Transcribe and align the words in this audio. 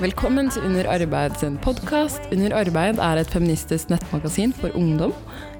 Velkommen 0.00 0.46
til 0.48 0.64
Under 0.64 0.86
arbeid 0.88 1.34
sin 1.36 1.58
podkast. 1.60 2.22
Under 2.32 2.54
arbeid 2.56 2.96
er 3.04 3.18
et 3.20 3.28
feministisk 3.28 3.90
nettmagasin 3.92 4.54
for 4.56 4.72
ungdom. 4.72 5.12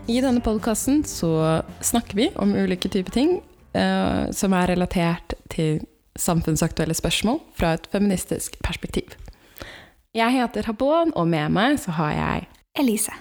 I 0.08 0.22
denne 0.24 0.40
podkasten 0.40 1.02
så 1.04 1.60
snakker 1.84 2.16
vi 2.16 2.28
om 2.40 2.54
ulike 2.56 2.88
typer 2.88 3.12
ting 3.12 3.34
eh, 3.76 4.32
som 4.32 4.56
er 4.56 4.72
relatert 4.72 5.34
til 5.52 5.82
samfunnsaktuelle 6.16 6.96
spørsmål 6.96 7.42
fra 7.52 7.74
et 7.76 7.84
feministisk 7.92 8.56
perspektiv. 8.64 9.12
Jeg 10.16 10.32
heter 10.32 10.72
Habon, 10.72 11.12
og 11.12 11.28
med 11.28 11.52
meg 11.52 11.76
så 11.84 11.92
har 12.00 12.16
jeg 12.16 12.48
Elise. 12.80 13.12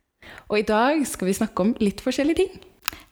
Og 0.47 0.63
i 0.63 0.67
dag 0.71 1.03
skal 1.03 1.27
vi 1.27 1.37
snakke 1.41 1.67
om 1.67 1.75
litt 1.83 1.99
forskjellige 1.99 2.45
ting. 2.45 2.65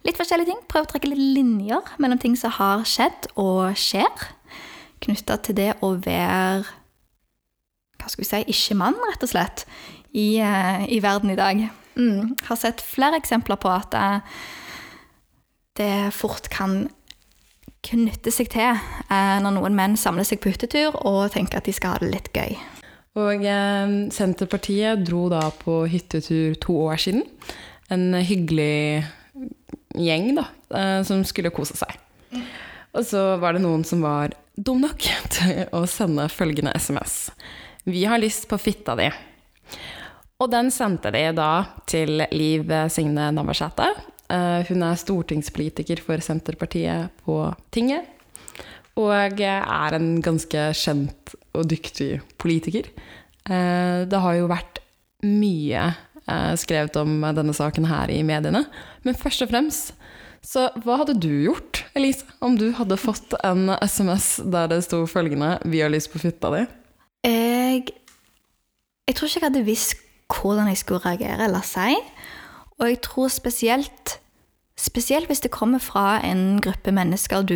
Litt 0.08 0.16
forskjellige 0.16 0.54
ting. 0.54 0.64
Prøv 0.72 0.88
å 0.88 0.94
trekke 0.96 1.12
litt 1.12 1.28
linjer 1.42 1.96
mellom 2.00 2.24
ting 2.24 2.40
som 2.40 2.56
har 2.56 2.88
skjedd 2.88 3.34
og 3.36 3.76
skjer. 3.76 4.30
Knytta 5.04 5.42
til 5.44 5.60
det 5.60 5.74
å 5.84 5.98
være 6.00 6.87
hva 7.98 8.12
skal 8.12 8.24
vi 8.24 8.30
si, 8.30 8.44
ikke 8.54 8.78
mann, 8.80 8.98
rett 9.10 9.26
og 9.26 9.32
slett, 9.32 9.66
i, 10.14 10.38
eh, 10.42 10.86
i 10.94 11.02
verden 11.04 11.34
i 11.34 11.40
dag. 11.40 11.68
Mm. 11.98 12.36
Har 12.48 12.60
sett 12.60 12.84
flere 12.84 13.18
eksempler 13.20 13.60
på 13.62 13.72
at 13.74 13.92
det, 13.94 14.06
det 15.82 15.92
fort 16.16 16.50
kan 16.54 16.86
knytte 17.88 18.34
seg 18.34 18.50
til 18.52 18.74
eh, 18.74 19.38
når 19.44 19.58
noen 19.58 19.78
menn 19.78 19.98
samler 20.00 20.28
seg 20.28 20.42
på 20.44 20.52
hyttetur 20.52 20.98
og 21.08 21.30
tenker 21.34 21.60
at 21.60 21.68
de 21.68 21.76
skal 21.76 21.96
ha 21.96 22.02
det 22.02 22.12
litt 22.12 22.32
gøy. 22.36 22.58
Og 23.18 23.46
eh, 23.48 23.94
Senterpartiet 24.14 25.06
dro 25.08 25.26
da 25.34 25.48
på 25.64 25.84
hyttetur 25.90 26.58
to 26.62 26.78
år 26.86 27.02
siden. 27.02 27.24
En 27.94 28.12
hyggelig 28.20 29.06
gjeng 29.98 30.34
da, 30.38 30.48
eh, 30.76 31.00
som 31.08 31.24
skulle 31.26 31.54
kose 31.56 31.78
seg. 31.80 31.96
Og 32.98 33.06
så 33.06 33.24
var 33.42 33.56
det 33.56 33.64
noen 33.64 33.86
som 33.88 34.04
var 34.06 34.36
dum 34.58 34.82
nok 34.84 35.08
til 35.36 35.66
å 35.76 35.86
sende 35.90 36.28
følgende 36.34 36.76
SMS. 36.78 37.28
Vi 37.88 38.06
har 38.06 38.20
lyst 38.20 38.50
på 38.52 38.58
fitta 38.60 38.98
di. 39.00 39.06
Og 40.44 40.50
den 40.52 40.68
sendte 40.76 41.08
de 41.16 41.22
da 41.32 41.52
til 41.88 42.20
Liv 42.36 42.68
Signe 42.92 43.30
Navarsete. 43.32 43.86
Eh, 44.28 44.66
hun 44.68 44.82
er 44.84 44.98
stortingspolitiker 45.00 46.02
for 46.04 46.20
Senterpartiet 46.20 47.14
på 47.24 47.38
tinget. 47.72 48.10
Og 49.00 49.40
er 49.40 49.96
en 49.96 50.10
ganske 50.26 50.66
kjent 50.76 51.32
og 51.56 51.70
dyktig 51.72 52.10
politiker. 52.36 52.90
Eh, 53.48 54.04
det 54.04 54.20
har 54.20 54.36
jo 54.36 54.50
vært 54.52 54.82
mye 55.24 55.86
eh, 55.88 56.54
skrevet 56.60 57.00
om 57.00 57.22
denne 57.38 57.56
saken 57.56 57.88
her 57.88 58.12
i 58.12 58.20
mediene. 58.20 58.66
Men 59.08 59.16
først 59.16 59.46
og 59.46 59.54
fremst, 59.54 59.94
så 60.44 60.66
hva 60.84 61.00
hadde 61.06 61.16
du 61.24 61.32
gjort, 61.46 61.86
Elise, 61.96 62.28
om 62.44 62.60
du 62.60 62.68
hadde 62.76 63.00
fått 63.00 63.32
en 63.48 63.72
SMS 63.80 64.42
der 64.44 64.68
det 64.76 64.82
sto 64.84 65.06
følgende 65.08 65.56
'Vi 65.64 65.82
har 65.82 65.96
lyst 65.96 66.12
på 66.12 66.20
fitta 66.20 66.52
di'? 66.52 66.68
Jeg, 67.24 67.88
jeg 69.08 69.16
tror 69.16 69.28
ikke 69.28 69.40
jeg 69.40 69.50
hadde 69.50 69.66
visst 69.66 69.96
hvordan 70.28 70.68
jeg 70.68 70.78
skulle 70.78 71.06
reagere 71.06 71.48
eller 71.48 71.66
si. 71.66 71.96
Og 72.78 72.90
jeg 72.90 73.02
tror 73.02 73.28
spesielt 73.28 74.20
Spesielt 74.78 75.26
hvis 75.26 75.40
det 75.42 75.50
kommer 75.52 75.82
fra 75.82 76.20
en 76.22 76.62
gruppe 76.62 76.92
mennesker 76.94 77.42
du 77.42 77.56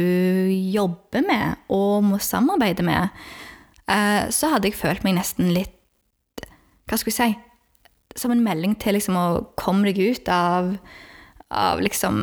jobber 0.73 1.21
med 1.21 1.59
og 1.69 2.03
må 2.03 2.17
samarbeide 2.17 2.81
med, 2.83 3.13
eh, 3.85 4.25
så 4.33 4.49
hadde 4.49 4.65
jeg 4.67 4.73
følt 4.79 5.03
meg 5.05 5.19
nesten 5.19 5.51
litt 5.53 6.41
Hva 6.89 6.97
skulle 6.97 7.13
jeg 7.13 7.35
si 7.35 8.17
Som 8.17 8.33
en 8.33 8.41
melding 8.41 8.73
til 8.81 8.97
liksom 8.97 9.19
å 9.21 9.27
komme 9.53 9.85
deg 9.91 10.01
ut 10.01 10.33
av, 10.33 10.73
av 11.53 11.85
liksom 11.85 12.17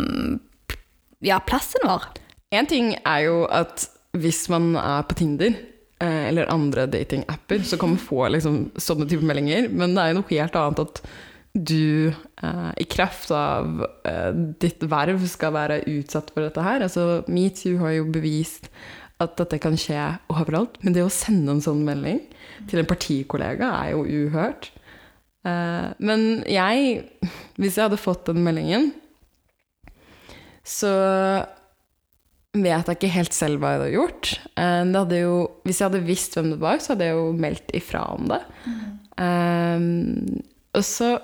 Ja, 1.23 1.39
plassen 1.39 1.87
vår. 1.87 2.11
En 2.51 2.67
ting 2.67 2.97
er 3.07 3.23
jo 3.29 3.45
at 3.47 3.87
hvis 4.19 4.49
man 4.51 4.75
er 4.75 5.07
på 5.07 5.15
Tinder 5.15 5.55
eller 6.05 6.51
andre 6.53 6.87
datingapper, 6.87 7.65
så 7.67 7.79
kan 7.81 7.95
man 7.95 7.99
få 8.03 8.29
liksom, 8.31 8.69
sånne 8.79 9.09
type 9.11 9.27
meldinger, 9.27 9.67
men 9.73 9.97
det 9.97 10.05
er 10.05 10.13
jo 10.13 10.21
noe 10.21 10.31
helt 10.31 10.59
annet 10.61 10.85
at 10.85 11.03
du 11.59 12.13
eh, 12.43 12.71
i 12.77 12.85
kraft 12.85 13.31
av 13.35 13.83
eh, 14.07 14.31
ditt 14.61 14.85
verv 14.89 15.25
skal 15.31 15.55
være 15.57 15.83
utsatt 15.91 16.31
for 16.35 16.45
dette 16.45 16.63
her. 16.65 16.85
Altså, 16.87 17.25
Metoo 17.31 17.81
har 17.83 17.97
jo 17.97 18.09
bevist 18.15 18.69
at 19.19 19.35
dette 19.41 19.59
kan 19.63 19.75
skje 19.79 19.99
overalt, 20.31 20.79
men 20.85 20.95
det 20.95 21.03
å 21.03 21.13
sende 21.13 21.57
en 21.57 21.65
sånn 21.65 21.83
melding 21.87 22.21
til 22.71 22.83
en 22.83 22.89
partikollega 22.89 23.73
er 23.81 23.95
jo 23.97 24.05
uhørt. 24.07 24.71
Eh, 25.47 25.89
men 25.99 26.27
jeg, 26.47 27.03
hvis 27.59 27.79
jeg 27.79 27.89
hadde 27.89 28.01
fått 28.01 28.29
den 28.31 28.45
meldingen, 28.47 28.93
så 30.69 30.93
vet 32.65 32.89
jeg 32.89 32.99
ikke 32.99 33.15
helt 33.15 33.37
selv 33.37 33.63
hva 33.63 33.75
jeg 33.75 33.81
hadde 33.81 33.95
gjort. 33.97 34.33
Eh, 34.55 34.83
det 34.89 35.03
hadde 35.03 35.23
jo, 35.23 35.37
hvis 35.67 35.81
jeg 35.81 35.91
hadde 35.91 36.07
visst 36.09 36.39
hvem 36.39 36.53
det 36.55 36.61
var, 36.63 36.83
så 36.83 36.95
hadde 36.95 37.09
jeg 37.09 37.19
jo 37.19 37.29
meldt 37.47 37.75
ifra 37.77 38.05
om 38.15 38.29
det. 38.31 38.43
Um, 39.19 40.43
og 40.79 40.85
så 40.87 41.17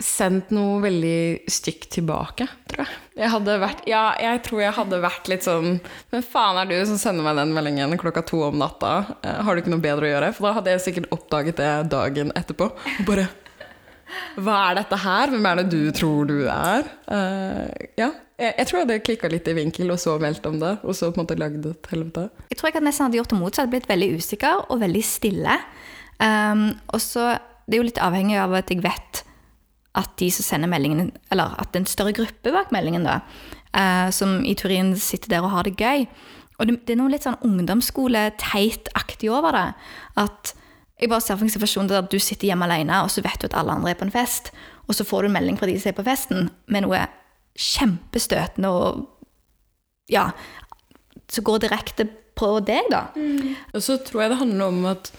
sendt 0.00 0.48
noe 0.54 0.78
veldig 0.80 1.50
stygt 1.50 1.90
tilbake, 1.92 2.46
tror 2.70 2.86
jeg. 2.86 3.00
Jeg 3.20 3.32
hadde 3.34 3.56
vært, 3.60 3.82
ja, 3.90 4.04
jeg 4.22 4.40
tror 4.46 4.62
jeg 4.62 4.76
hadde 4.78 5.00
vært 5.02 5.28
litt 5.28 5.44
sånn 5.44 5.74
Hvem 6.08 6.22
faen 6.24 6.60
er 6.62 6.70
du 6.70 6.76
som 6.88 6.96
sender 7.02 7.26
meg 7.26 7.36
den 7.36 7.52
meldingen 7.52 7.98
klokka 8.00 8.22
to 8.24 8.40
om 8.46 8.56
natta? 8.60 8.94
Eh, 9.20 9.42
har 9.44 9.52
du 9.52 9.60
ikke 9.60 9.74
noe 9.74 9.84
bedre 9.84 10.08
å 10.08 10.12
gjøre? 10.14 10.32
For 10.36 10.48
da 10.48 10.54
hadde 10.56 10.72
jeg 10.72 10.84
sikkert 10.86 11.12
oppdaget 11.16 11.60
det 11.60 11.74
dagen 11.92 12.32
etterpå. 12.38 12.70
Bare 13.08 13.28
Hva 14.40 14.56
er 14.70 14.80
dette 14.80 15.02
her? 15.04 15.34
Hvem 15.34 15.50
er 15.50 15.60
det 15.60 15.68
du 15.74 15.82
tror 15.94 16.32
du 16.32 16.38
er? 16.48 16.88
Uh, 17.04 17.68
ja. 18.00 18.10
Jeg, 18.40 18.54
jeg, 18.56 18.66
tror 18.66 18.78
jeg 18.78 18.86
hadde 18.86 19.00
klikka 19.04 19.28
litt 19.28 19.48
i 19.50 19.54
vinkel, 19.56 19.90
og 19.92 20.00
så 20.00 20.16
meldt 20.20 20.46
om 20.48 20.56
det. 20.62 20.72
Og 20.80 20.96
så 20.96 21.10
på 21.10 21.20
en 21.20 21.26
måte 21.26 21.36
lagd 21.36 21.66
et 21.68 21.88
helvete. 21.92 22.28
Jeg 22.48 22.60
tror 22.60 22.72
jeg 22.72 22.84
nesten 22.86 23.06
hadde 23.06 23.20
gjort 23.20 23.34
det 23.34 23.40
motsatt. 23.40 23.72
Blitt 23.72 23.88
veldig 23.90 24.14
usikker 24.16 24.62
og 24.72 24.80
veldig 24.80 25.02
stille. 25.04 25.58
Um, 26.20 26.70
og 26.92 27.00
så 27.04 27.36
Det 27.70 27.76
er 27.76 27.84
jo 27.84 27.86
litt 27.86 28.00
avhengig 28.02 28.34
av 28.40 28.54
at 28.58 28.70
jeg 28.72 28.82
vet 28.82 29.20
at 29.94 30.14
de 30.18 30.26
som 30.34 30.42
sender 30.42 30.70
meldingen, 30.70 31.12
eller 31.30 31.52
at 31.54 31.70
det 31.70 31.78
er 31.78 31.82
en 31.84 31.86
større 31.86 32.14
gruppe 32.16 32.50
bak 32.50 32.72
meldingen, 32.74 33.04
da, 33.06 33.20
uh, 33.76 34.08
som 34.10 34.40
i 34.42 34.56
Turin 34.58 34.96
sitter 34.98 35.30
der 35.30 35.46
og 35.46 35.52
har 35.54 35.68
det 35.68 35.76
gøy. 35.78 36.08
Og 36.58 36.66
det, 36.66 36.80
det 36.88 36.96
er 36.96 36.98
noe 36.98 37.12
litt 37.12 37.28
sånn 37.28 37.38
ungdomsskole-teit-aktig 37.46 39.30
over 39.30 39.54
det. 39.54 39.68
At 40.18 40.54
jeg 40.98 41.12
bare 41.12 41.22
ser 41.22 41.38
for 41.38 41.46
meg 41.46 41.54
situasjonen 41.54 41.92
der 41.92 42.10
du 42.10 42.18
sitter 42.18 42.50
hjemme 42.50 42.66
alene, 42.66 43.04
og 43.04 43.12
så 43.14 43.22
vet 43.22 43.38
du 43.38 43.46
at 43.46 43.56
alle 43.60 43.76
andre 43.76 43.94
er 43.94 44.00
på 44.00 44.08
en 44.08 44.14
fest, 44.14 44.50
og 44.88 44.98
så 44.98 45.06
får 45.06 45.22
du 45.22 45.30
en 45.30 45.38
melding 45.38 45.60
fra 45.60 45.70
de 45.70 45.78
som 45.78 45.92
er 45.92 45.98
på 46.00 46.08
festen, 46.10 46.50
med 46.66 46.88
noe 46.88 47.04
kjempestøtende 47.58 48.74
og 48.74 49.06
Ja, 50.10 50.32
som 51.30 51.44
går 51.46 51.60
direkte 51.62 52.08
på 52.34 52.56
deg, 52.66 52.88
da. 52.90 53.04
Mm. 53.14 53.54
Og 53.76 53.84
så 53.84 53.98
tror 54.02 54.24
jeg 54.24 54.32
det 54.32 54.40
handler 54.40 54.72
om 54.72 54.88
at 54.90 55.12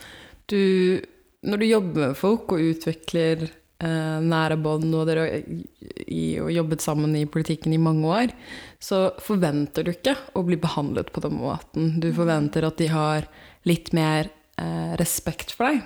du 0.52 1.00
Når 1.42 1.58
du 1.58 1.66
jobber 1.66 2.12
med 2.12 2.18
folk 2.20 2.52
og 2.54 2.62
utvikler 2.62 3.48
eh, 3.82 4.18
nære 4.22 4.60
bånd, 4.62 4.92
og 4.94 5.08
dere 5.10 5.24
har 5.42 6.52
jobbet 6.54 6.84
sammen 6.86 7.16
i 7.18 7.24
politikken 7.26 7.74
i 7.74 7.80
mange 7.82 8.06
år, 8.06 8.34
så 8.78 9.08
forventer 9.18 9.88
du 9.88 9.90
ikke 9.90 10.14
å 10.38 10.44
bli 10.46 10.60
behandlet 10.62 11.10
på 11.10 11.24
den 11.26 11.40
måten. 11.40 11.96
Du 11.98 12.12
forventer 12.14 12.68
at 12.68 12.78
de 12.78 12.92
har 12.94 13.26
litt 13.66 13.90
mer 13.98 14.30
eh, 14.62 14.94
respekt 15.02 15.56
for 15.58 15.72
deg. 15.72 15.82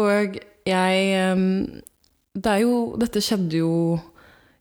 Og 0.00 0.40
jeg 0.64 1.04
eh, 1.18 1.44
Det 2.32 2.50
er 2.54 2.62
jo 2.62 2.96
Dette 2.96 3.20
skjedde 3.20 3.60
jo 3.60 3.72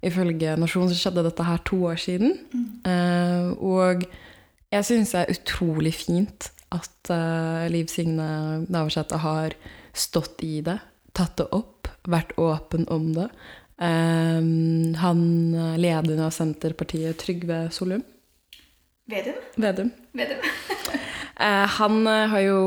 Ifølge 0.06 0.56
Nasjonen 0.60 0.92
så 0.92 0.98
skjedde 0.98 1.26
dette 1.26 1.44
her 1.44 1.60
to 1.68 1.82
år 1.90 2.00
siden. 2.00 2.38
Mm. 2.54 3.56
og 3.60 4.06
jeg 4.70 4.86
syns 4.86 5.12
det 5.12 5.22
er 5.22 5.34
utrolig 5.34 5.92
fint 5.98 6.50
at 6.76 7.10
uh, 7.10 7.66
Liv 7.74 7.90
Signe 7.90 8.28
Navarsete 8.70 9.18
har 9.24 9.56
stått 9.98 10.44
i 10.46 10.60
det, 10.66 10.78
tatt 11.18 11.40
det 11.42 11.48
opp, 11.56 11.90
vært 12.08 12.36
åpen 12.38 12.86
om 12.94 13.10
det. 13.16 13.28
Um, 13.80 14.94
han 15.00 15.22
lederen 15.80 16.22
av 16.22 16.34
Senterpartiet, 16.36 17.18
Trygve 17.22 17.66
Solum 17.72 18.04
Vedum? 19.10 19.38
Vedum. 19.58 19.90
Vedum. 20.14 20.44
han 21.80 21.96
har 22.06 22.44
jo 22.44 22.60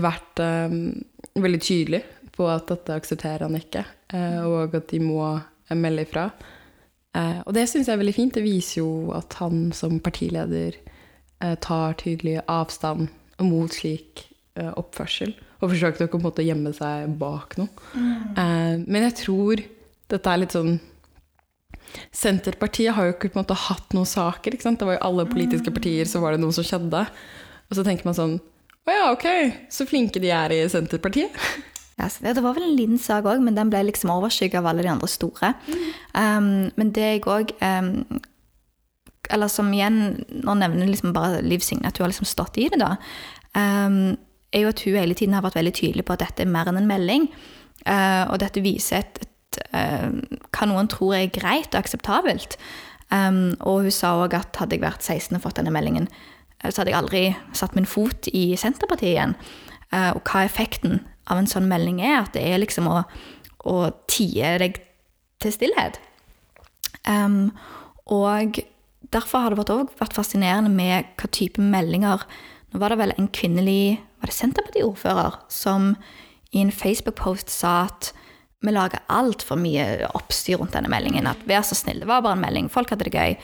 vært 0.00 0.40
veldig 0.40 1.60
tydelig 1.60 2.00
på 2.32 2.46
at 2.48 2.70
dette 2.70 2.96
aksepterer 2.96 3.44
han 3.44 3.58
ikke, 3.58 3.82
og 4.48 4.78
at 4.78 4.86
de 4.94 5.02
må 5.04 5.26
melde 5.78 6.06
ifra. 6.06 6.30
Eh, 7.16 7.40
og 7.42 7.54
det 7.56 7.66
syns 7.70 7.88
jeg 7.88 7.96
er 7.96 8.02
veldig 8.02 8.16
fint. 8.16 8.34
Det 8.36 8.44
viser 8.44 8.80
jo 8.82 8.90
at 9.16 9.34
han 9.40 9.70
som 9.76 9.98
partileder 10.02 10.76
eh, 10.76 11.56
tar 11.62 11.96
tydelig 12.00 12.38
avstand 12.50 13.08
mot 13.42 13.72
slik 13.74 14.26
eh, 14.58 14.70
oppførsel. 14.70 15.34
Og 15.60 15.72
forsøker 15.72 16.06
å 16.06 16.12
på 16.12 16.20
en 16.20 16.26
måte 16.28 16.46
gjemme 16.46 16.72
seg 16.76 17.10
bak 17.20 17.58
noe. 17.60 17.68
Mm. 17.92 18.86
men 18.88 19.02
jeg 19.10 19.16
tror 19.18 19.60
dette 20.10 20.32
er 20.32 20.40
litt 20.40 20.54
sånn 20.56 20.78
Senterpartiet 22.14 22.94
har 22.94 23.08
jo 23.08 23.12
ikke 23.16 23.32
på 23.32 23.38
en 23.38 23.42
måte 23.42 23.56
hatt 23.58 23.94
noen 23.96 24.06
saker. 24.06 24.54
ikke 24.54 24.62
sant? 24.62 24.78
Det 24.78 24.86
var 24.86 24.94
jo 24.94 25.06
alle 25.08 25.26
politiske 25.26 25.72
partier, 25.74 26.06
så 26.06 26.22
var 26.22 26.36
det 26.36 26.42
noe 26.42 26.54
som 26.54 26.62
skjedde. 26.66 27.02
Og 27.66 27.78
så 27.78 27.84
tenker 27.86 28.06
man 28.06 28.16
sånn 28.16 28.36
Å 28.86 28.94
ja, 28.94 29.08
ok, 29.10 29.26
så 29.74 29.86
flinke 29.90 30.22
de 30.22 30.30
er 30.34 30.54
i 30.54 30.60
Senterpartiet. 30.70 31.34
Ja, 32.00 32.34
det 32.34 32.42
var 32.44 32.56
vel 32.56 32.66
en 32.68 32.76
liten 32.78 33.00
sak 33.00 33.28
òg, 33.28 33.42
men 33.44 33.56
den 33.58 33.70
ble 33.72 33.82
liksom 33.88 34.12
overskygget 34.14 34.60
av 34.60 34.70
alle 34.70 34.84
de 34.86 34.92
andre 34.92 35.08
store. 35.10 35.52
Mm. 35.68 35.86
Um, 36.14 36.50
men 36.80 36.92
det 36.96 37.06
jeg 37.06 37.24
òg 37.28 37.54
um, 37.60 38.20
Eller 39.30 39.50
som 39.52 39.68
igjen 39.70 40.24
Nå 40.42 40.56
nevner 40.58 40.88
liksom 40.90 41.12
bare 41.14 41.42
Liv 41.44 41.62
Signe 41.62 41.86
at 41.86 41.98
hun 41.98 42.06
har 42.06 42.10
liksom 42.10 42.28
stått 42.28 42.58
i 42.58 42.68
det, 42.72 42.80
da. 42.80 42.96
Um, 43.54 44.16
er 44.50 44.64
jo 44.64 44.72
at 44.72 44.82
hun 44.84 44.98
hele 44.98 45.14
tiden 45.14 45.36
har 45.36 45.44
vært 45.44 45.58
veldig 45.60 45.74
tydelig 45.76 46.04
på 46.06 46.16
at 46.16 46.24
dette 46.24 46.42
er 46.42 46.50
mer 46.50 46.70
enn 46.70 46.80
en 46.80 46.90
melding. 46.90 47.28
Uh, 47.86 48.26
og 48.32 48.40
dette 48.42 48.62
viser 48.64 49.04
et, 49.04 49.20
et, 49.22 49.60
uh, 49.74 50.40
hva 50.50 50.68
noen 50.68 50.90
tror 50.90 51.14
er 51.16 51.30
greit 51.32 51.70
og 51.72 51.80
akseptabelt. 51.84 52.58
Um, 53.10 53.56
og 53.60 53.86
hun 53.86 53.94
sa 53.94 54.12
òg 54.22 54.36
at 54.38 54.58
hadde 54.60 54.76
jeg 54.76 54.84
vært 54.84 55.02
16 55.02 55.38
og 55.38 55.42
fått 55.42 55.58
denne 55.58 55.72
meldingen, 55.74 56.06
eh, 56.62 56.70
så 56.70 56.80
hadde 56.82 56.92
jeg 56.92 57.00
aldri 57.00 57.22
satt 57.58 57.74
min 57.74 57.88
fot 57.88 58.28
i 58.30 58.52
Senterpartiet 58.58 59.16
igjen. 59.16 59.34
Uh, 59.90 60.14
og 60.14 60.22
hva 60.30 60.44
effekten 60.46 61.00
av 61.30 61.40
en 61.40 61.48
sånn 61.50 61.68
melding 61.70 62.02
er. 62.02 62.22
At 62.24 62.34
det 62.36 62.44
er 62.46 62.60
liksom 62.62 62.88
å, 62.90 63.02
å 63.70 63.76
tie 64.10 64.56
deg 64.62 64.80
til 65.40 65.54
stillhet. 65.54 66.00
Um, 67.08 67.50
og 68.10 68.60
derfor 69.14 69.44
har 69.44 69.54
det 69.54 69.62
vært, 69.62 69.94
vært 70.00 70.16
fascinerende 70.16 70.72
med 70.72 71.08
hva 71.16 71.30
type 71.32 71.62
meldinger 71.62 72.26
Nå 72.70 72.78
var 72.78 72.92
det 72.92 73.00
vel 73.00 73.12
en 73.16 73.26
kvinnelig 73.34 73.98
var 74.20 74.30
det 74.30 74.34
Senterparti-ordfører 74.36 75.40
som 75.50 75.96
i 76.54 76.60
en 76.62 76.70
Facebook-post 76.70 77.50
sa 77.50 77.72
at 77.88 78.12
vi 78.62 78.70
lager 78.70 79.02
altfor 79.10 79.58
mye 79.58 80.06
oppstyr 80.14 80.60
rundt 80.60 80.76
denne 80.76 80.90
meldingen. 80.92 81.26
At 81.26 81.42
vær 81.50 81.64
så 81.66 81.74
snill, 81.74 81.98
det 82.04 82.06
var 82.06 82.22
bare 82.22 82.36
en 82.38 82.44
melding. 82.44 82.68
Folk 82.70 82.92
hadde 82.92 83.08
det 83.08 83.16
gøy. 83.16 83.34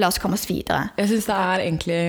La 0.00 0.08
oss 0.08 0.16
komme 0.22 0.38
oss 0.38 0.46
videre. 0.48 0.94
Jeg 0.96 1.10
syns 1.10 1.28
det 1.28 1.36
er 1.36 1.64
egentlig 1.66 2.00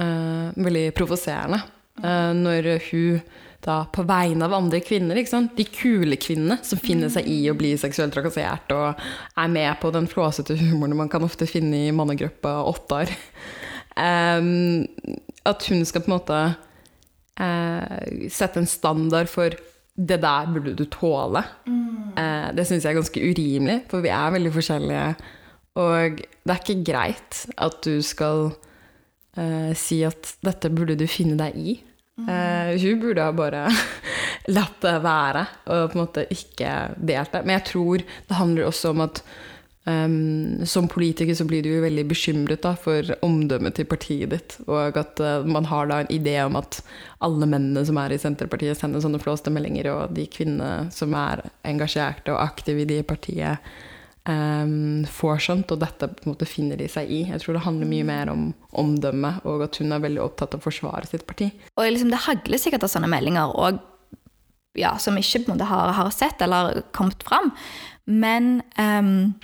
uh, 0.00 0.54
veldig 0.56 0.86
provoserende 0.96 1.60
når 2.06 2.68
hun 2.90 3.20
da 3.66 3.80
på 3.90 4.04
vegne 4.06 4.46
av 4.46 4.54
andre 4.54 4.80
kvinner, 4.84 5.18
de 5.18 5.66
kule 5.74 6.18
kvinnene 6.22 6.58
som 6.64 6.80
finner 6.80 7.10
seg 7.12 7.26
i 7.30 7.40
å 7.50 7.56
bli 7.58 7.72
seksuelt 7.80 8.14
trakassert 8.14 8.70
og 8.74 9.00
er 9.36 9.52
med 9.52 9.72
på 9.82 9.90
den 9.94 10.06
flåsete 10.10 10.58
humoren 10.60 10.96
man 10.98 11.10
kan 11.12 11.24
ofte 11.26 11.48
finne 11.50 11.86
i 11.88 11.94
mannegruppa 11.94 12.60
Ottar, 12.68 13.10
um, 13.98 14.84
at 15.46 15.66
hun 15.70 15.82
skal 15.88 16.04
på 16.04 16.10
en 16.10 16.14
måte 16.14 16.42
uh, 17.40 18.28
sette 18.30 18.62
en 18.62 18.70
standard 18.70 19.32
for 19.32 19.56
det 19.96 20.20
der 20.20 20.52
burde 20.52 20.76
du 20.76 20.84
tåle. 20.92 21.40
Mm. 21.64 22.12
Eh, 22.20 22.48
det 22.52 22.66
syns 22.68 22.84
jeg 22.84 22.90
er 22.90 22.98
ganske 22.98 23.20
urimelig, 23.30 23.78
for 23.88 24.04
vi 24.04 24.10
er 24.12 24.34
veldig 24.34 24.50
forskjellige. 24.52 25.06
Og 25.80 26.18
det 26.20 26.52
er 26.52 26.60
ikke 26.60 26.84
greit 26.84 27.38
at 27.56 27.78
du 27.80 28.02
skal 28.04 28.50
uh, 29.40 29.72
si 29.72 30.02
at 30.04 30.34
dette 30.44 30.68
burde 30.68 30.98
du 31.00 31.06
finne 31.08 31.38
deg 31.40 31.56
i. 31.56 31.78
Eh, 32.16 32.76
hun 32.80 33.00
burde 33.02 33.24
ha 33.26 33.32
bare 33.36 33.66
latt 34.56 34.78
det 34.80 34.94
være 35.04 35.42
og 35.66 35.90
på 35.90 35.98
en 35.98 36.04
måte 36.04 36.24
ikke 36.32 36.72
delt 36.96 37.34
det. 37.34 37.44
Men 37.44 37.58
jeg 37.58 37.68
tror 37.72 38.06
det 38.06 38.40
handler 38.40 38.70
også 38.70 38.94
om 38.94 39.04
at 39.08 39.22
Um, 39.86 40.66
som 40.66 40.88
politiker 40.90 41.34
så 41.38 41.44
blir 41.46 41.62
du 41.62 41.68
jo 41.70 41.82
veldig 41.84 42.02
bekymret 42.10 42.64
da, 42.64 42.72
for 42.74 43.06
omdømmet 43.22 43.76
til 43.78 43.86
partiet 43.86 44.32
ditt, 44.32 44.56
og 44.66 44.98
at 44.98 45.20
uh, 45.22 45.46
man 45.46 45.68
har 45.70 45.86
da 45.86 46.00
en 46.02 46.10
idé 46.10 46.34
om 46.42 46.58
at 46.58 46.80
alle 47.22 47.46
mennene 47.46 47.84
som 47.86 48.00
er 48.02 48.10
i 48.10 48.18
Senterpartiet, 48.18 48.74
sender 48.80 49.04
sånne 49.04 49.20
flåste 49.22 49.52
meldinger, 49.54 49.86
og 49.92 50.16
de 50.16 50.24
kvinnene 50.26 50.90
som 50.90 51.14
er 51.14 51.44
engasjerte 51.70 52.34
og 52.34 52.42
aktive 52.42 52.82
i 52.82 52.88
de 52.90 52.98
partiet, 53.06 53.62
um, 54.28 55.06
får 55.10 55.42
skjønt, 55.46 55.72
og 55.74 55.82
dette 55.82 56.10
på 56.12 56.26
en 56.26 56.34
måte 56.34 56.48
finner 56.48 56.80
de 56.80 56.88
seg 56.90 57.10
i. 57.10 57.22
Jeg 57.30 57.42
tror 57.42 57.58
det 57.58 57.64
handler 57.66 57.90
mye 57.90 58.06
mer 58.08 58.32
om 58.32 58.46
omdømme, 58.76 59.36
og 59.48 59.66
at 59.68 59.80
hun 59.80 59.94
er 59.94 60.04
veldig 60.04 60.22
opptatt 60.24 60.56
av 60.56 60.62
å 60.62 60.66
forsvare 60.66 61.08
sitt 61.10 61.26
parti. 61.28 61.50
Og 61.76 61.88
liksom, 61.88 62.12
Det 62.12 62.24
hagler 62.26 62.62
sikkert 62.62 62.86
av 62.86 62.92
sånne 62.92 63.10
meldinger 63.10 63.54
og, 63.54 63.80
ja, 64.76 64.96
som 65.00 65.16
ikke 65.16 65.44
på 65.44 65.50
en 65.50 65.56
måte 65.56 65.70
har, 65.70 65.94
har 65.96 66.12
sett 66.14 66.42
eller 66.44 66.82
kommet 66.96 67.24
fram, 67.26 67.52
men 68.06 68.60
um 68.76 69.34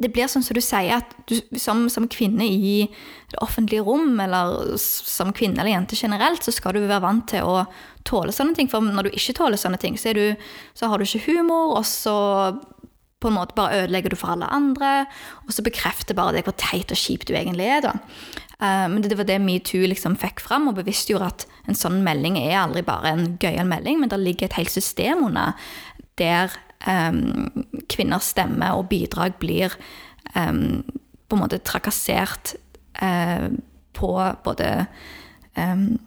det 0.00 0.08
blir 0.14 0.28
sånn 0.32 0.44
som 0.44 0.56
du 0.56 0.62
sier, 0.64 1.02
at 1.02 1.12
du, 1.28 1.36
som, 1.60 1.84
som, 1.92 2.06
kvinne 2.08 2.46
i 2.48 2.86
det 3.30 3.40
offentlige 3.44 3.84
rom, 3.84 4.14
eller 4.22 4.78
som 4.80 5.32
kvinne 5.36 5.60
eller 5.60 5.74
jente 5.74 5.98
generelt, 5.98 6.44
så 6.44 6.54
skal 6.56 6.76
du 6.76 6.86
være 6.86 7.04
vant 7.04 7.26
til 7.28 7.44
å 7.44 7.66
tåle 8.08 8.32
sånne 8.32 8.56
ting. 8.56 8.70
For 8.72 8.80
når 8.80 9.10
du 9.10 9.18
ikke 9.18 9.36
tåler 9.42 9.60
sånne 9.60 9.80
ting, 9.82 9.98
så, 10.00 10.14
du, 10.16 10.32
så 10.78 10.88
har 10.88 10.96
du 10.96 11.04
ikke 11.04 11.26
humor, 11.28 11.76
og 11.76 11.84
så 11.88 12.16
på 13.20 13.28
en 13.28 13.36
måte 13.36 13.56
bare 13.56 13.82
ødelegger 13.82 14.12
du 14.12 14.18
for 14.18 14.34
alle 14.34 14.48
andre. 14.48 15.04
Og 15.46 15.52
så 15.54 15.64
bekrefter 15.64 16.16
bare 16.16 16.38
det 16.38 16.46
hvor 16.46 16.56
teit 16.58 16.92
og 16.92 17.00
kjipt 17.00 17.28
du 17.28 17.34
egentlig 17.36 17.68
er. 17.68 17.84
da. 17.84 17.96
Uh, 18.60 18.86
men 18.92 19.00
det, 19.04 19.16
var 19.16 19.28
det 19.28 19.38
metoo 19.40 19.88
liksom 19.88 20.18
fikk 20.20 20.42
fram, 20.44 20.68
og 20.68 20.76
bevisstgjorde 20.80 21.28
at 21.28 21.46
en 21.68 21.78
sånn 21.78 22.02
melding 22.04 22.36
er 22.40 22.58
aldri 22.60 22.84
bare 22.84 23.14
en 23.14 23.24
gøyal 23.40 23.68
melding, 23.68 24.00
men 24.02 24.12
det 24.12 24.20
ligger 24.20 24.50
et 24.50 24.58
helt 24.58 24.72
system 24.72 25.24
under 25.30 25.56
der 26.20 26.52
um, 26.84 27.48
kvinners 27.88 28.28
stemme 28.34 28.68
og 28.76 28.90
bidrag 28.90 29.38
blir 29.40 29.72
um, 30.34 30.82
på 31.28 31.36
en 31.36 31.40
måte 31.40 31.60
trakassert 31.64 32.54
uh, 33.00 33.48
på 33.96 34.10
både 34.44 34.70
um, 35.56 35.98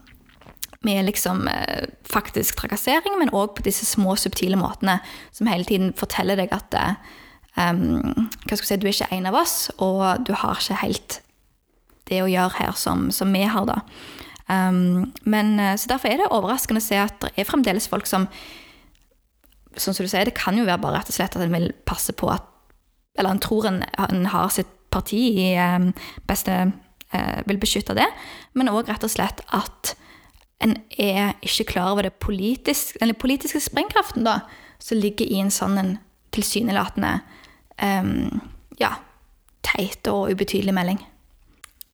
med 0.87 1.05
liksom 1.07 1.45
uh, 1.47 1.83
faktisk 2.09 2.59
trakassering, 2.59 3.17
men 3.19 3.33
òg 3.33 3.55
på 3.57 3.65
disse 3.65 3.87
små, 3.87 4.15
subtile 4.19 4.59
måtene 4.59 4.99
som 5.31 5.49
hele 5.51 5.67
tiden 5.67 5.93
forteller 5.97 6.39
deg 6.39 6.53
at 6.55 6.75
um, 7.57 8.27
hva 8.47 8.57
skal 8.57 8.67
si, 8.67 8.79
du 8.81 8.89
er 8.89 8.95
ikke 8.95 9.13
en 9.15 9.29
av 9.31 9.37
oss, 9.43 9.69
og 9.77 10.25
du 10.27 10.33
har 10.37 10.59
ikke 10.59 10.81
helt 10.83 11.21
det 12.11 12.19
å 12.23 12.27
gjøre 12.27 12.59
her 12.59 12.75
som, 12.75 13.07
som 13.15 13.31
vi 13.33 13.45
har, 13.47 13.69
da. 13.69 13.79
Um, 14.51 15.13
men, 15.23 15.55
så 15.79 15.87
Derfor 15.93 16.11
er 16.11 16.19
det 16.19 16.33
overraskende 16.35 16.83
å 16.83 16.85
se 16.85 16.99
at 16.99 17.15
det 17.23 17.31
er 17.39 17.47
fremdeles 17.47 17.87
folk 17.87 18.09
som 18.09 18.27
sånn 19.79 19.95
som 19.95 20.05
du 20.05 20.11
sier, 20.11 20.27
det 20.27 20.37
kan 20.37 20.57
jo 20.57 20.67
være 20.67 20.81
bare 20.83 20.99
rett 20.99 21.11
og 21.11 21.15
slett 21.15 21.37
at 21.37 21.45
en 21.45 21.53
vil 21.53 21.71
passe 21.87 22.13
på 22.17 22.29
at 22.31 22.49
Eller 23.17 23.29
en 23.29 23.41
tror 23.41 23.67
en, 23.69 23.83
en 24.01 24.25
har 24.25 24.49
sitt 24.49 24.69
parti 24.93 25.19
i 25.37 25.49
um, 25.57 25.91
beste 26.29 26.53
uh, 27.13 27.39
Vil 27.45 27.61
beskytte 27.61 27.95
det, 27.97 28.07
men 28.53 28.71
òg 28.71 28.89
rett 28.89 29.05
og 29.05 29.13
slett 29.13 29.43
at 29.53 29.95
en 30.63 30.77
er 30.97 31.35
ikke 31.43 31.73
klar 31.75 31.93
over 31.93 32.09
politisk, 32.23 32.97
den 33.01 33.13
politiske 33.19 33.61
sprengkraften 33.63 34.25
da, 34.27 34.41
som 34.81 34.99
ligger 34.99 35.27
i 35.27 35.41
en 35.43 35.51
sånn 35.53 35.79
en 35.79 35.95
tilsynelatende 36.33 37.17
um, 37.83 38.41
ja, 38.79 38.95
teit 39.65 40.07
og 40.11 40.31
ubetydelig 40.33 40.75
melding. 40.75 41.01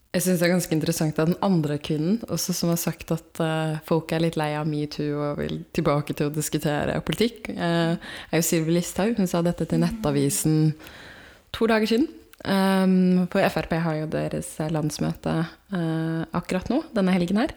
Jeg 0.09 0.23
syns 0.25 0.39
det 0.41 0.47
er 0.47 0.55
ganske 0.55 0.73
interessant 0.73 1.19
at 1.21 1.29
den 1.29 1.37
andre 1.45 1.75
kvinnen, 1.77 2.15
også 2.33 2.53
som 2.57 2.71
har 2.71 2.79
sagt 2.81 3.11
at 3.13 3.41
uh, 3.43 3.77
folk 3.85 4.09
er 4.15 4.23
litt 4.23 4.39
lei 4.41 4.55
av 4.57 4.65
metoo 4.65 5.19
og 5.21 5.41
vil 5.43 5.59
tilbake 5.75 6.15
til 6.17 6.31
å 6.31 6.33
diskutere 6.33 6.97
politikk, 7.05 7.51
uh, 7.53 7.93
er 7.93 8.41
jo 8.41 8.47
Sylvi 8.47 8.73
Listhaug. 8.73 9.19
Hun 9.19 9.29
sa 9.29 9.43
dette 9.45 9.67
til 9.69 9.83
Nettavisen 9.83 10.71
to 11.53 11.69
dager 11.69 11.91
siden. 11.91 12.09
Um, 12.39 13.27
for 13.29 13.43
Frp 13.51 13.75
har 13.83 13.99
jo 13.99 14.09
deres 14.09 14.53
landsmøte 14.71 15.35
uh, 15.43 16.23
akkurat 16.39 16.71
nå, 16.71 16.81
denne 16.95 17.13
helgen 17.13 17.43
her. 17.43 17.53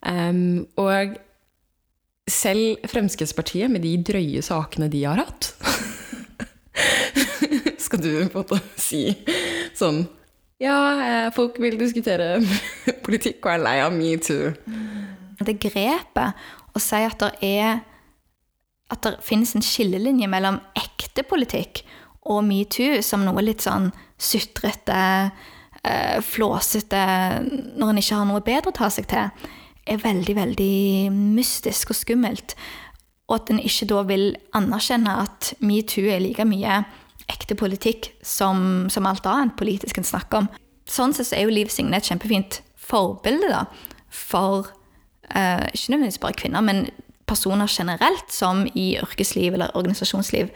Um, 0.00 0.64
og 0.80 1.18
selv 2.30 2.86
Fremskrittspartiet, 2.88 3.70
med 3.70 3.84
de 3.84 3.98
drøye 4.06 4.40
sakene 4.42 4.88
de 4.88 5.02
har 5.04 5.20
hatt 5.20 5.50
Skal 7.84 8.00
du 8.00 8.12
på 8.32 8.40
en 8.40 8.46
måte 8.46 8.60
si 8.80 9.02
sånn 9.76 10.06
ja, 10.60 10.76
eh, 11.00 11.30
folk 11.32 11.56
vil 11.56 11.78
diskutere 11.80 12.34
politikk 13.06 13.46
og 13.46 13.54
er 13.54 13.62
lei 13.64 13.78
av 13.80 13.94
metoo. 13.96 14.50
Det 15.40 15.54
grepet 15.56 16.42
å 16.76 16.82
si 16.84 16.98
at 17.00 17.22
det 17.22 17.48
er 17.48 17.78
At 18.92 19.06
det 19.06 19.22
finnes 19.24 19.54
en 19.54 19.64
skillelinje 19.64 20.28
mellom 20.28 20.58
ekte 20.76 21.24
politikk 21.24 21.80
og 22.28 22.42
metoo 22.44 22.98
som 23.06 23.24
noe 23.24 23.40
litt 23.40 23.64
sånn 23.64 23.88
sutrete, 24.20 24.98
eh, 25.80 26.18
flåsete 26.20 27.00
Når 27.80 27.94
en 27.94 28.02
ikke 28.02 28.18
har 28.18 28.28
noe 28.28 28.44
bedre 28.44 28.68
å 28.68 28.76
ta 28.76 28.90
seg 28.92 29.08
til, 29.08 29.48
er 29.90 30.00
veldig, 30.02 30.36
veldig 30.38 31.10
mystisk 31.12 31.92
og 31.92 31.98
skummelt. 31.98 32.54
Og 33.30 33.36
at 33.38 33.52
en 33.52 33.62
ikke 33.62 33.88
da 33.90 34.02
vil 34.08 34.32
anerkjenne 34.56 35.20
at 35.22 35.52
metoo 35.62 36.08
er 36.10 36.22
like 36.22 36.46
mye 36.48 36.82
ekte 37.30 37.54
politikk 37.58 38.10
som, 38.26 38.88
som 38.90 39.06
alt 39.06 39.26
annet 39.28 39.54
politisk 39.58 40.00
en 40.00 40.08
snakker 40.08 40.42
om. 40.42 40.50
Sånn 40.90 41.14
sett 41.14 41.30
så 41.30 41.38
er 41.38 41.46
jo 41.46 41.54
Liv 41.54 41.70
Signe 41.70 41.98
et 41.98 42.08
kjempefint 42.08 42.60
forbilde 42.90 43.52
da, 43.52 43.64
for 44.10 44.72
eh, 45.30 45.68
ikke 45.70 45.94
nødvendigvis 45.94 46.22
bare 46.22 46.38
kvinner, 46.40 46.64
men 46.66 46.88
personer 47.30 47.70
generelt 47.70 48.34
som 48.34 48.64
i 48.74 48.96
yrkesliv 48.98 49.54
eller 49.54 49.76
organisasjonsliv 49.78 50.50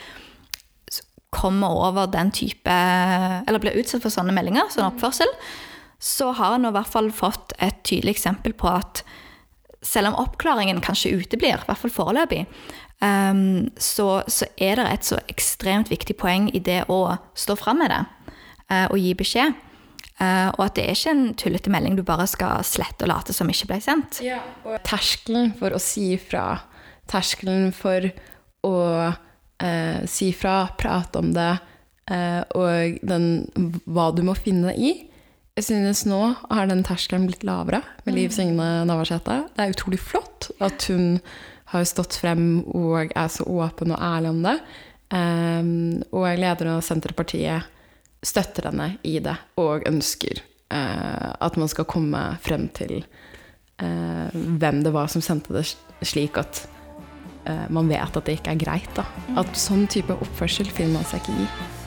kommer 1.35 1.79
over 1.89 2.07
den 2.07 2.31
type 2.31 2.71
Eller 2.71 3.59
blir 3.59 3.79
utsatt 3.81 4.05
for 4.05 4.15
sånne 4.15 4.35
meldinger, 4.35 4.69
sånn 4.71 4.87
oppførsel, 4.87 5.31
så 5.99 6.31
har 6.39 6.55
en 6.55 6.69
i 6.69 6.75
hvert 6.75 6.91
fall 6.91 7.11
fått 7.15 7.55
et 7.63 7.81
tydelig 7.87 8.17
eksempel 8.17 8.55
på 8.59 8.71
at 8.71 9.03
selv 9.85 10.11
om 10.11 10.19
oppklaringen 10.25 10.81
kanskje 10.85 11.15
uteblir, 11.21 11.61
i 11.61 11.69
hvert 11.69 11.81
fall 11.81 11.93
foreløpig, 11.93 12.45
um, 13.05 13.69
så, 13.77 14.23
så, 14.31 14.49
er 14.57 14.81
det 14.81 14.89
et 14.91 15.09
så 15.09 15.21
ekstremt 15.31 15.93
viktig 15.93 16.17
poeng 16.21 16.49
i 16.55 16.63
det 16.65 16.85
å 16.93 17.17
stå 17.37 17.57
fram 17.61 17.83
med 17.83 17.93
det 17.93 18.03
uh, 18.73 18.87
og 18.89 18.99
gi 19.01 19.15
beskjed. 19.19 19.61
Uh, 20.15 20.49
og 20.55 20.69
at 20.69 20.77
det 20.79 20.85
er 20.87 20.95
ikke 20.95 21.13
en 21.13 21.25
tullete 21.39 21.73
melding 21.75 21.97
du 21.99 22.05
bare 22.07 22.27
skal 22.31 22.63
slette 22.67 23.03
og 23.03 23.11
late 23.11 23.35
som 23.35 23.51
ikke 23.51 23.73
ble 23.73 23.81
sendt. 23.85 24.23
Ja, 24.25 24.41
og 24.65 24.79
terskelen 24.87 25.53
for 25.59 25.75
å 25.75 25.83
si 25.83 26.13
ifra, 26.15 26.47
terskelen 27.11 27.73
for 27.75 28.09
å 28.65 28.77
uh, 29.11 30.03
si 30.11 30.31
fra, 30.37 30.59
prate 30.79 31.21
om 31.21 31.33
det, 31.37 31.53
og 32.05 32.99
den, 33.09 33.23
hva 33.89 34.11
du 34.13 34.19
må 34.27 34.35
finne 34.37 34.75
deg 34.75 34.77
i, 34.77 34.91
jeg 35.55 35.69
synes 35.69 36.03
nå 36.11 36.21
har 36.51 36.67
den 36.67 36.83
terskelen 36.87 37.29
blitt 37.29 37.45
lavere 37.47 37.79
med 38.03 38.17
Liv 38.17 38.33
Signe 38.35 38.83
Navarsete. 38.89 39.45
Det 39.55 39.63
er 39.63 39.75
utrolig 39.75 40.01
flott 40.03 40.49
at 40.59 40.89
hun 40.91 41.21
har 41.71 41.87
stått 41.87 42.17
frem 42.19 42.65
og 42.75 43.15
er 43.15 43.31
så 43.31 43.47
åpen 43.47 43.95
og 43.95 44.03
ærlig 44.03 44.33
om 44.33 44.41
det. 44.43 44.57
Um, 45.15 46.03
og 46.11 46.27
lederen 46.41 46.75
av 46.75 46.83
Senterpartiet 46.83 47.71
støtter 48.25 48.67
henne 48.71 48.97
i 49.07 49.21
det 49.23 49.37
og 49.61 49.87
ønsker 49.87 50.41
uh, 50.75 51.31
at 51.39 51.59
man 51.61 51.71
skal 51.71 51.87
komme 51.87 52.25
frem 52.43 52.67
til 52.75 53.05
uh, 53.79 54.35
hvem 54.35 54.83
det 54.83 54.95
var 54.97 55.13
som 55.13 55.23
sendte 55.23 55.55
det, 55.55 55.69
slik 56.03 56.41
at 56.41 56.65
uh, 57.47 57.71
man 57.71 57.93
vet 57.93 58.11
at 58.11 58.27
det 58.27 58.41
ikke 58.41 58.57
er 58.57 58.63
greit. 58.65 58.91
Da. 58.99 59.07
At 59.39 59.55
sånn 59.55 59.87
type 59.87 60.19
oppførsel 60.19 60.67
finner 60.67 60.99
man 60.99 61.09
seg 61.13 61.23
ikke 61.23 61.47
i. 61.47 61.47
I 61.47 61.84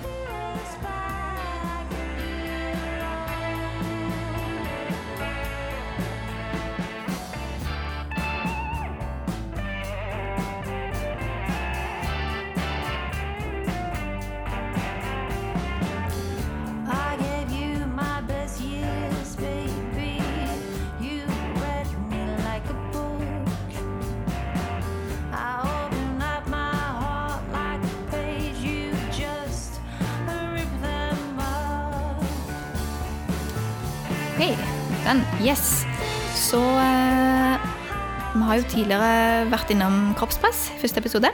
tidligere 38.97 39.49
vært 39.51 39.71
innom 39.73 39.95
kroppspress 40.17 40.71
første 40.81 41.01
episode. 41.03 41.29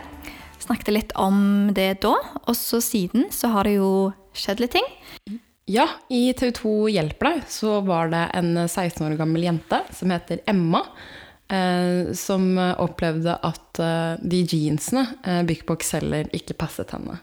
Snakket 0.60 0.90
litt 0.92 1.12
om 1.20 1.70
det 1.76 2.02
da. 2.04 2.12
Og 2.44 2.56
så 2.60 2.82
siden 2.84 3.30
så 3.32 3.54
har 3.54 3.68
det 3.68 3.78
jo 3.78 4.12
skjedd 4.36 4.60
litt 4.60 4.74
ting. 4.76 4.88
Ja, 5.72 5.86
i 6.12 6.34
TV 6.36 6.52
2 6.58 6.74
Hjelper 6.92 7.30
deg 7.30 7.46
så 7.48 7.78
var 7.88 8.12
det 8.12 8.26
en 8.36 8.66
16 8.66 9.06
år 9.06 9.16
gammel 9.16 9.46
jente 9.46 9.80
som 9.96 10.12
heter 10.12 10.42
Emma, 10.50 10.82
eh, 11.48 12.12
som 12.12 12.52
opplevde 12.60 13.38
at 13.40 13.80
eh, 13.80 14.20
de 14.20 14.44
jeansene 14.44 15.06
eh, 15.24 15.40
Big 15.48 15.64
Box 15.70 15.94
selger, 15.96 16.28
ikke 16.36 16.60
passet 16.60 16.92
henne. 16.92 17.16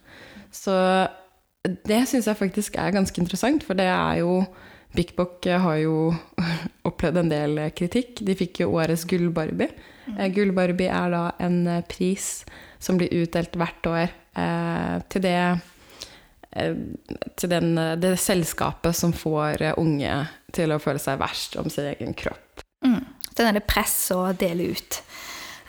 Så 0.49 0.73
det 1.85 2.01
syns 2.09 2.31
jeg 2.31 2.41
faktisk 2.41 2.81
er 2.81 2.97
ganske 2.97 3.21
interessant, 3.21 3.67
for 3.67 3.77
det 3.77 3.91
er 3.93 4.23
jo 4.23 4.41
Big 4.97 5.13
Bock 5.21 5.45
har 5.45 5.85
jo 5.85 6.15
opplevd 6.89 7.27
en 7.27 7.37
del 7.37 7.65
kritikk. 7.77 8.25
De 8.25 8.41
fikk 8.41 8.65
jo 8.65 8.73
årets 8.81 9.05
Gull-Barbie. 9.05 9.69
Eh, 10.19 10.31
Gull-Barbie 10.35 10.91
er 10.91 11.13
da 11.15 11.25
en 11.43 11.61
eh, 11.67 11.85
pris 11.89 12.45
som 12.81 12.99
blir 13.01 13.13
utdelt 13.23 13.57
hvert 13.61 13.91
år 13.91 14.07
eh, 14.09 14.97
til 15.13 15.27
det 15.27 15.43
til 17.39 17.47
den, 17.47 17.77
det 18.03 18.17
selskapet 18.19 18.97
som 18.99 19.13
får 19.15 19.63
unge 19.79 20.11
til 20.51 20.73
å 20.75 20.81
føle 20.83 20.99
seg 20.99 21.21
verst 21.21 21.55
om 21.61 21.69
sin 21.71 21.87
egen 21.93 22.11
kropp. 22.19 22.65
Mm. 22.83 23.05
Den 23.39 23.47
er 23.47 23.55
det 23.55 23.69
press 23.71 23.95
å 24.11 24.25
dele 24.35 24.73
ut. 24.75 24.99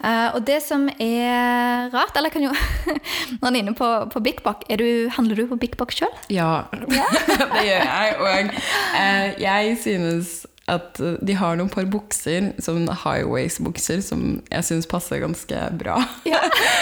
Uh, 0.02 0.34
og 0.34 0.42
det 0.48 0.58
som 0.66 0.88
er 0.98 1.92
rart 1.94 2.16
Eller 2.18 2.34
kan 2.34 2.42
jo 2.42 2.50
Når 3.38 3.44
en 3.46 3.54
er 3.54 3.60
inne 3.60 3.74
på, 3.78 3.86
på 4.10 4.22
Big 4.26 4.40
Buck, 4.42 4.64
er 4.66 4.82
du, 4.82 4.88
handler 5.14 5.38
du 5.38 5.44
på 5.52 5.60
Big 5.62 5.76
Buck 5.78 5.94
sjøl? 5.94 6.10
Ja, 6.34 6.64
det 6.74 7.62
gjør 7.68 7.86
jeg. 7.86 8.16
Og 8.18 8.50
uh, 8.58 9.28
jeg 9.44 9.78
synes 9.84 10.40
at 10.72 11.00
de 11.00 11.36
har 11.36 11.58
noen 11.60 11.72
par 11.72 11.88
bukser, 11.92 12.52
som 12.64 12.82
high-waist-bukser, 12.88 14.02
som 14.06 14.40
jeg 14.48 14.68
syns 14.68 14.90
passer 14.90 15.24
ganske 15.24 15.68
bra. 15.80 16.00
Ja. 16.32 16.42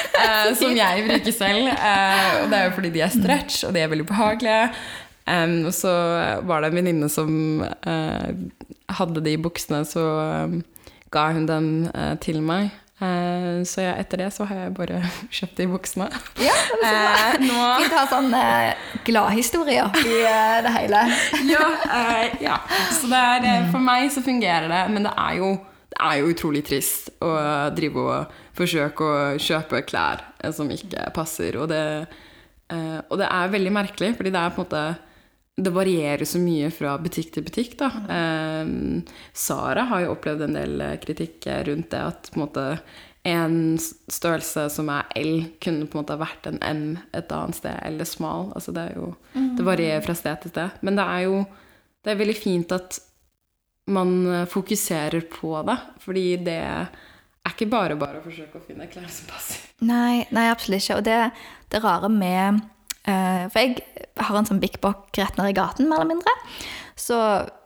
som 0.59 0.75
jeg 0.75 1.05
bruker 1.07 1.33
selv. 1.33 1.69
Eh, 1.73 2.33
og 2.43 2.49
det 2.51 2.57
er 2.57 2.67
jo 2.67 2.73
fordi 2.75 2.91
de 2.93 3.03
er 3.05 3.13
stretch, 3.13 3.63
og 3.67 3.73
de 3.75 3.83
er 3.83 3.91
veldig 3.91 4.07
behagelige. 4.09 4.65
Og 5.29 5.73
så 5.77 5.91
var 6.49 6.61
det 6.61 6.71
en 6.71 6.79
venninne 6.79 7.09
som 7.13 7.61
eh, 7.61 8.29
hadde 8.97 9.21
de 9.25 9.35
buksene, 9.41 9.83
så 9.85 10.03
ga 11.13 11.29
hun 11.33 11.47
dem 11.49 11.69
eh, 11.93 12.15
til 12.21 12.41
meg. 12.45 12.71
Eh, 12.99 13.61
så 13.63 13.85
ja, 13.85 13.93
etter 13.95 14.25
det 14.25 14.27
så 14.35 14.43
har 14.49 14.65
jeg 14.65 14.73
bare 14.75 14.99
kjøpt 15.37 15.61
de 15.61 15.67
buksene. 15.71 16.09
Ja, 16.43 16.55
det 16.81 16.89
Eh, 16.89 17.37
nå 17.45 17.59
Fint 17.79 17.93
å 17.95 17.99
ha 18.01 18.05
sånne 18.11 18.41
gladhistorier 19.07 19.95
i 20.03 20.17
eh, 20.27 20.57
det 20.65 20.73
hele. 20.75 21.03
ja, 21.53 21.65
eh, 21.95 22.37
ja. 22.43 22.57
Så 22.95 23.07
det 23.11 23.21
er, 23.33 23.47
eh, 23.53 23.67
for 23.71 23.83
meg 23.83 24.09
så 24.11 24.23
fungerer 24.25 24.67
det, 24.71 24.83
men 24.91 25.07
det 25.07 25.13
er, 25.15 25.37
jo, 25.39 25.53
det 25.93 26.01
er 26.09 26.19
jo 26.19 26.31
utrolig 26.33 26.63
trist 26.67 27.11
å 27.23 27.33
drive 27.75 28.03
og 28.03 28.39
forsøke 28.59 29.07
å 29.07 29.19
kjøpe 29.39 29.83
klær 29.87 30.25
eh, 30.43 30.51
som 30.55 30.71
ikke 30.73 31.07
passer. 31.15 31.55
Og 31.61 31.69
det, 31.71 31.83
eh, 32.73 32.97
og 33.07 33.19
det 33.21 33.29
er 33.31 33.55
veldig 33.55 33.75
merkelig, 33.79 34.15
fordi 34.19 34.35
det 34.35 34.43
er 34.43 34.55
på 34.57 34.65
en 34.65 34.67
måte 34.67 34.83
det 35.59 35.73
varierer 35.75 36.25
så 36.27 36.39
mye 36.41 36.69
fra 36.71 36.95
butikk 37.01 37.33
til 37.35 37.45
butikk. 37.45 37.75
Da. 37.81 37.91
Eh, 38.15 38.73
Sara 39.35 39.85
har 39.91 40.05
jo 40.05 40.15
opplevd 40.15 40.47
en 40.47 40.57
del 40.57 40.81
eh, 40.85 40.97
kritikk 41.03 41.47
rundt 41.67 41.91
det 41.93 42.01
at 42.13 42.31
på 42.31 42.39
en 42.39 42.45
måte 42.45 42.65
en 43.27 43.77
størrelse 43.79 44.69
som 44.71 44.89
er 44.93 45.09
L, 45.19 45.33
kunne 45.61 45.89
på 45.89 45.97
en 45.97 46.05
måte 46.05 46.19
vært 46.19 46.47
en 46.47 46.61
M 46.63 46.83
et 47.13 47.31
annet 47.35 47.57
sted, 47.57 47.75
eller 47.85 48.07
smal. 48.07 48.53
Altså 48.55 48.71
det, 48.75 48.85
jo, 48.95 49.11
det 49.33 49.65
varierer 49.67 50.05
fra 50.05 50.15
sted 50.17 50.45
til 50.45 50.53
sted. 50.53 50.79
Men 50.87 50.99
det 50.99 51.05
er 51.05 51.25
jo 51.27 51.43
det 52.05 52.13
er 52.13 52.19
veldig 52.21 52.37
fint 52.37 52.71
at 52.71 52.99
man 53.91 54.11
eh, 54.27 54.47
fokuserer 54.49 55.21
på 55.31 55.53
det, 55.67 55.77
fordi 56.03 56.25
det 56.45 56.59
er 56.63 56.89
ikke 57.49 57.69
bare 57.71 57.97
bare 57.99 58.21
å 58.21 58.23
forsøke 58.23 58.59
å 58.59 58.65
finne 58.65 58.87
klær 58.91 59.09
som 59.11 59.29
passer. 59.31 59.63
Nei, 59.83 60.25
nei, 60.35 60.47
absolutt 60.51 60.83
ikke. 60.83 60.99
Og 60.99 61.07
det, 61.07 61.17
det 61.73 61.81
rare 61.83 62.11
med 62.13 62.61
eh, 62.61 62.67
For 63.05 63.57
jeg 63.57 63.79
har 64.19 64.35
en 64.37 64.45
sånn 64.45 64.59
Big 64.61 64.75
Bock 64.83 65.15
rett 65.17 65.37
ned 65.39 65.49
i 65.49 65.55
gaten, 65.57 65.87
mer 65.89 66.01
eller 66.03 66.11
mindre. 66.11 66.33
Så 66.99 67.17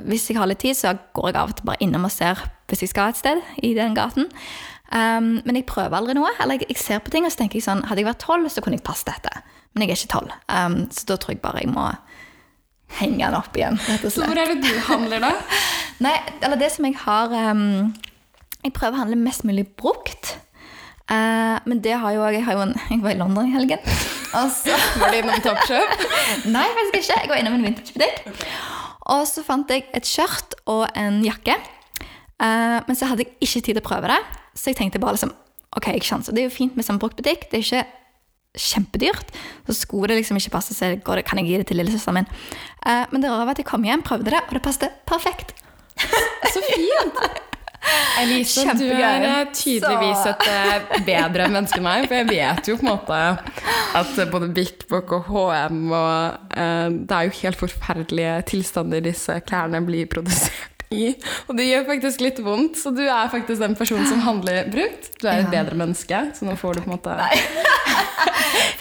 hvis 0.05 0.29
jeg 0.29 0.37
har 0.37 0.47
litt 0.47 0.61
tid, 0.61 0.77
så 0.77 0.93
går 1.17 1.31
jeg 1.31 1.39
av 1.41 1.49
og 1.51 1.57
til 1.57 1.67
bare 1.67 1.81
innom 1.83 2.05
og 2.07 2.13
ser 2.13 2.39
hvis 2.69 2.85
jeg 2.85 2.93
skal 2.93 3.11
et 3.11 3.19
sted 3.19 3.41
i 3.65 3.73
den 3.75 3.97
gaten. 3.97 4.29
Um, 4.93 5.39
men 5.41 5.57
jeg 5.57 5.65
prøver 5.69 5.97
aldri 5.97 6.15
noe. 6.17 6.29
Eller 6.41 6.59
jeg, 6.59 6.69
jeg 6.69 6.81
ser 6.81 7.01
på 7.03 7.13
ting 7.13 7.25
og 7.25 7.33
så 7.33 7.41
tenker 7.41 7.57
jeg 7.57 7.65
sånn 7.65 7.81
Hadde 7.89 8.03
jeg 8.03 8.09
vært 8.11 8.21
tolv, 8.21 8.49
så 8.53 8.61
kunne 8.63 8.77
jeg 8.77 8.85
passet 8.85 9.09
dette. 9.09 9.41
Men 9.73 9.85
jeg 9.85 9.93
er 9.93 10.01
ikke 10.01 10.13
tolv. 10.13 10.35
Um, 10.47 10.77
så 10.93 11.07
da 11.09 11.17
tror 11.17 11.35
jeg 11.35 11.41
bare 11.43 11.63
jeg 11.63 11.73
må 11.73 11.87
henge 12.99 13.23
den 13.25 13.37
opp 13.39 13.55
igjen, 13.57 13.79
rett 13.87 14.03
og 14.05 14.13
Så 14.13 14.27
hvor 14.27 14.37
er 14.37 14.51
det 14.53 14.59
du 14.61 14.73
handler, 14.85 15.23
da? 15.23 15.31
Nei, 16.05 16.13
eller 16.45 16.59
det 16.61 16.69
som 16.75 16.85
jeg 16.85 16.99
har 17.01 17.31
um, 17.33 17.89
Jeg 18.61 18.75
prøver 18.75 18.99
å 18.99 19.01
handle 19.01 19.17
mest 19.17 19.47
mulig 19.49 19.65
brukt. 19.79 20.35
Uh, 21.09 21.57
men 21.65 21.81
det 21.83 21.97
har 21.99 22.13
jo 22.13 22.27
jeg 22.29 22.45
har 22.45 22.59
jo 22.59 22.67
en, 22.67 22.77
Jeg 22.91 23.01
var 23.01 23.15
i 23.15 23.17
London 23.17 23.49
i 23.49 23.55
helgen. 23.55 23.81
Og 24.39 24.49
så 24.53 24.75
Var 25.01 25.13
det 25.13 25.21
innom 25.21 25.41
Topshop? 25.45 26.05
Nei, 26.49 26.65
faktisk 26.79 26.99
ikke. 26.99 27.19
Jeg 27.21 27.31
var 27.31 27.41
innom 27.41 27.57
en 27.59 27.67
vintagebutikk. 27.67 28.45
Og 29.13 29.25
så 29.27 29.43
fant 29.45 29.69
jeg 29.71 29.85
et 29.95 30.07
skjørt 30.07 30.55
og 30.71 30.85
en 30.99 31.21
jakke. 31.25 31.57
Uh, 32.41 32.79
men 32.87 32.97
så 32.97 33.09
hadde 33.09 33.25
jeg 33.25 33.35
ikke 33.45 33.61
tid 33.61 33.73
til 33.75 33.81
å 33.83 33.85
prøve 33.85 34.09
det, 34.11 34.19
så 34.57 34.71
jeg 34.71 34.79
tenkte 34.81 34.99
bare 34.99 35.15
liksom 35.15 35.35
Ok, 35.73 35.87
jeg 35.89 36.03
sjanser. 36.05 36.35
Det 36.35 36.43
er 36.43 36.51
jo 36.51 36.53
fint 36.53 36.75
med 36.77 36.85
sånn 36.85 36.99
bruktbutikk. 37.01 37.47
Det 37.49 37.57
er 37.57 37.63
ikke 37.63 38.59
kjempedyrt. 38.61 39.31
Så 39.65 39.73
skulle 39.79 40.11
det 40.11 40.19
liksom 40.19 40.37
ikke 40.37 40.51
passe, 40.53 40.75
så 40.77 40.91
går 41.01 41.17
det, 41.17 41.23
kan 41.25 41.41
jeg 41.41 41.49
gi 41.49 41.55
det 41.57 41.65
til 41.71 41.81
lillesøsteren 41.81 42.19
min. 42.19 42.29
Uh, 42.85 43.09
men 43.09 43.23
det 43.23 43.31
rare 43.31 43.47
var 43.47 43.57
at 43.57 43.63
jeg 43.63 43.69
kom 43.71 43.87
hjem, 43.87 44.05
prøvde 44.05 44.29
det, 44.29 44.43
og 44.45 44.53
det 44.53 44.61
passet 44.61 45.01
perfekt. 45.09 45.55
Så 46.53 46.61
fint! 46.69 47.49
Elise, 48.21 48.63
du 48.77 48.85
er 48.93 49.47
tydeligvis 49.51 50.27
et 50.31 50.43
eh, 50.49 50.99
bedre 51.05 51.47
menneske 51.51 51.79
enn 51.81 51.87
meg. 51.87 52.05
For 52.07 52.19
jeg 52.21 52.29
vet 52.29 52.69
jo 52.69 52.77
på 52.79 52.85
en 52.85 52.91
måte 52.93 53.21
at 53.99 54.21
både 54.31 54.51
Bik 54.55 54.85
Bok 54.91 55.15
og 55.17 55.31
HM 55.31 55.81
og 55.91 56.37
uh, 56.57 56.87
Det 56.93 57.17
er 57.17 57.27
jo 57.27 57.35
helt 57.41 57.59
forferdelige 57.59 58.37
tilstander 58.53 59.03
disse 59.03 59.39
klærne 59.47 59.81
blir 59.85 60.07
produsert 60.11 60.73
i. 60.93 61.11
Og 61.49 61.57
det 61.57 61.67
gjør 61.67 61.87
faktisk 61.89 62.23
litt 62.23 62.39
vondt, 62.45 62.77
så 62.79 62.93
du 62.93 63.03
er 63.03 63.31
faktisk 63.33 63.61
den 63.63 63.75
personen 63.77 64.07
som 64.09 64.23
handler 64.25 64.69
brukt. 64.73 65.11
Du 65.19 65.27
er 65.27 65.43
et 65.43 65.51
bedre 65.53 65.77
menneske, 65.79 66.19
så 66.37 66.47
nå 66.47 66.57
får 66.59 66.77
du 66.79 66.85
på 66.85 66.91
en 66.91 66.97
måte 66.97 67.17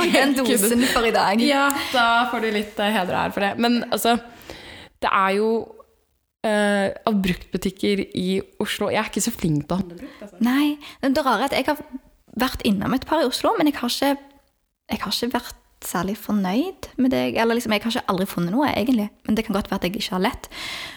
Den 0.03 0.35
dosen 0.37 0.83
for 0.91 1.07
i 1.07 1.13
dag. 1.15 1.41
Ja, 1.41 1.69
da 1.93 2.07
får 2.31 2.45
du 2.45 2.51
litt 2.53 2.81
eh, 2.83 2.93
heder 2.93 3.15
og 3.15 3.21
ære 3.23 3.35
for 3.35 3.45
det. 3.47 3.53
Men 3.63 3.79
altså, 3.89 4.17
det 5.03 5.09
er 5.09 5.39
jo 5.39 5.49
eh, 6.47 6.91
av 7.09 7.19
bruktbutikker 7.25 8.05
i 8.19 8.41
Oslo 8.63 8.91
Jeg 8.93 9.03
er 9.03 9.11
ikke 9.11 9.25
så 9.25 9.35
flink 9.35 9.67
til 9.67 9.77
å 9.77 9.81
handle 9.81 9.99
brukt. 10.03 10.21
Altså. 10.27 10.43
Nei, 10.45 10.67
det 11.03 11.25
rare 11.25 11.47
er 11.47 11.51
at 11.51 11.57
jeg 11.57 11.69
har 11.71 11.83
vært 12.43 12.65
innom 12.69 12.95
et 12.97 13.09
par 13.09 13.23
i 13.23 13.29
Oslo, 13.29 13.55
men 13.59 13.69
jeg 13.69 13.79
har 13.81 13.93
ikke, 13.93 14.15
jeg 14.93 15.03
har 15.03 15.19
ikke 15.19 15.35
vært 15.37 15.59
særlig 15.83 16.17
fornøyd 16.21 16.89
med 17.03 17.13
det. 17.15 17.25
Eller 17.35 17.59
liksom, 17.59 17.75
jeg 17.75 17.83
har 17.85 17.97
ikke 17.97 18.13
aldri 18.13 18.29
funnet 18.31 18.55
noe, 18.55 18.71
egentlig. 18.71 19.09
Men 19.27 19.37
det 19.37 19.47
kan 19.47 19.57
godt 19.57 19.71
være 19.71 19.83
at 19.83 19.89
jeg 19.89 19.99
ikke 19.99 20.17
har 20.17 20.27
lett. 20.29 20.49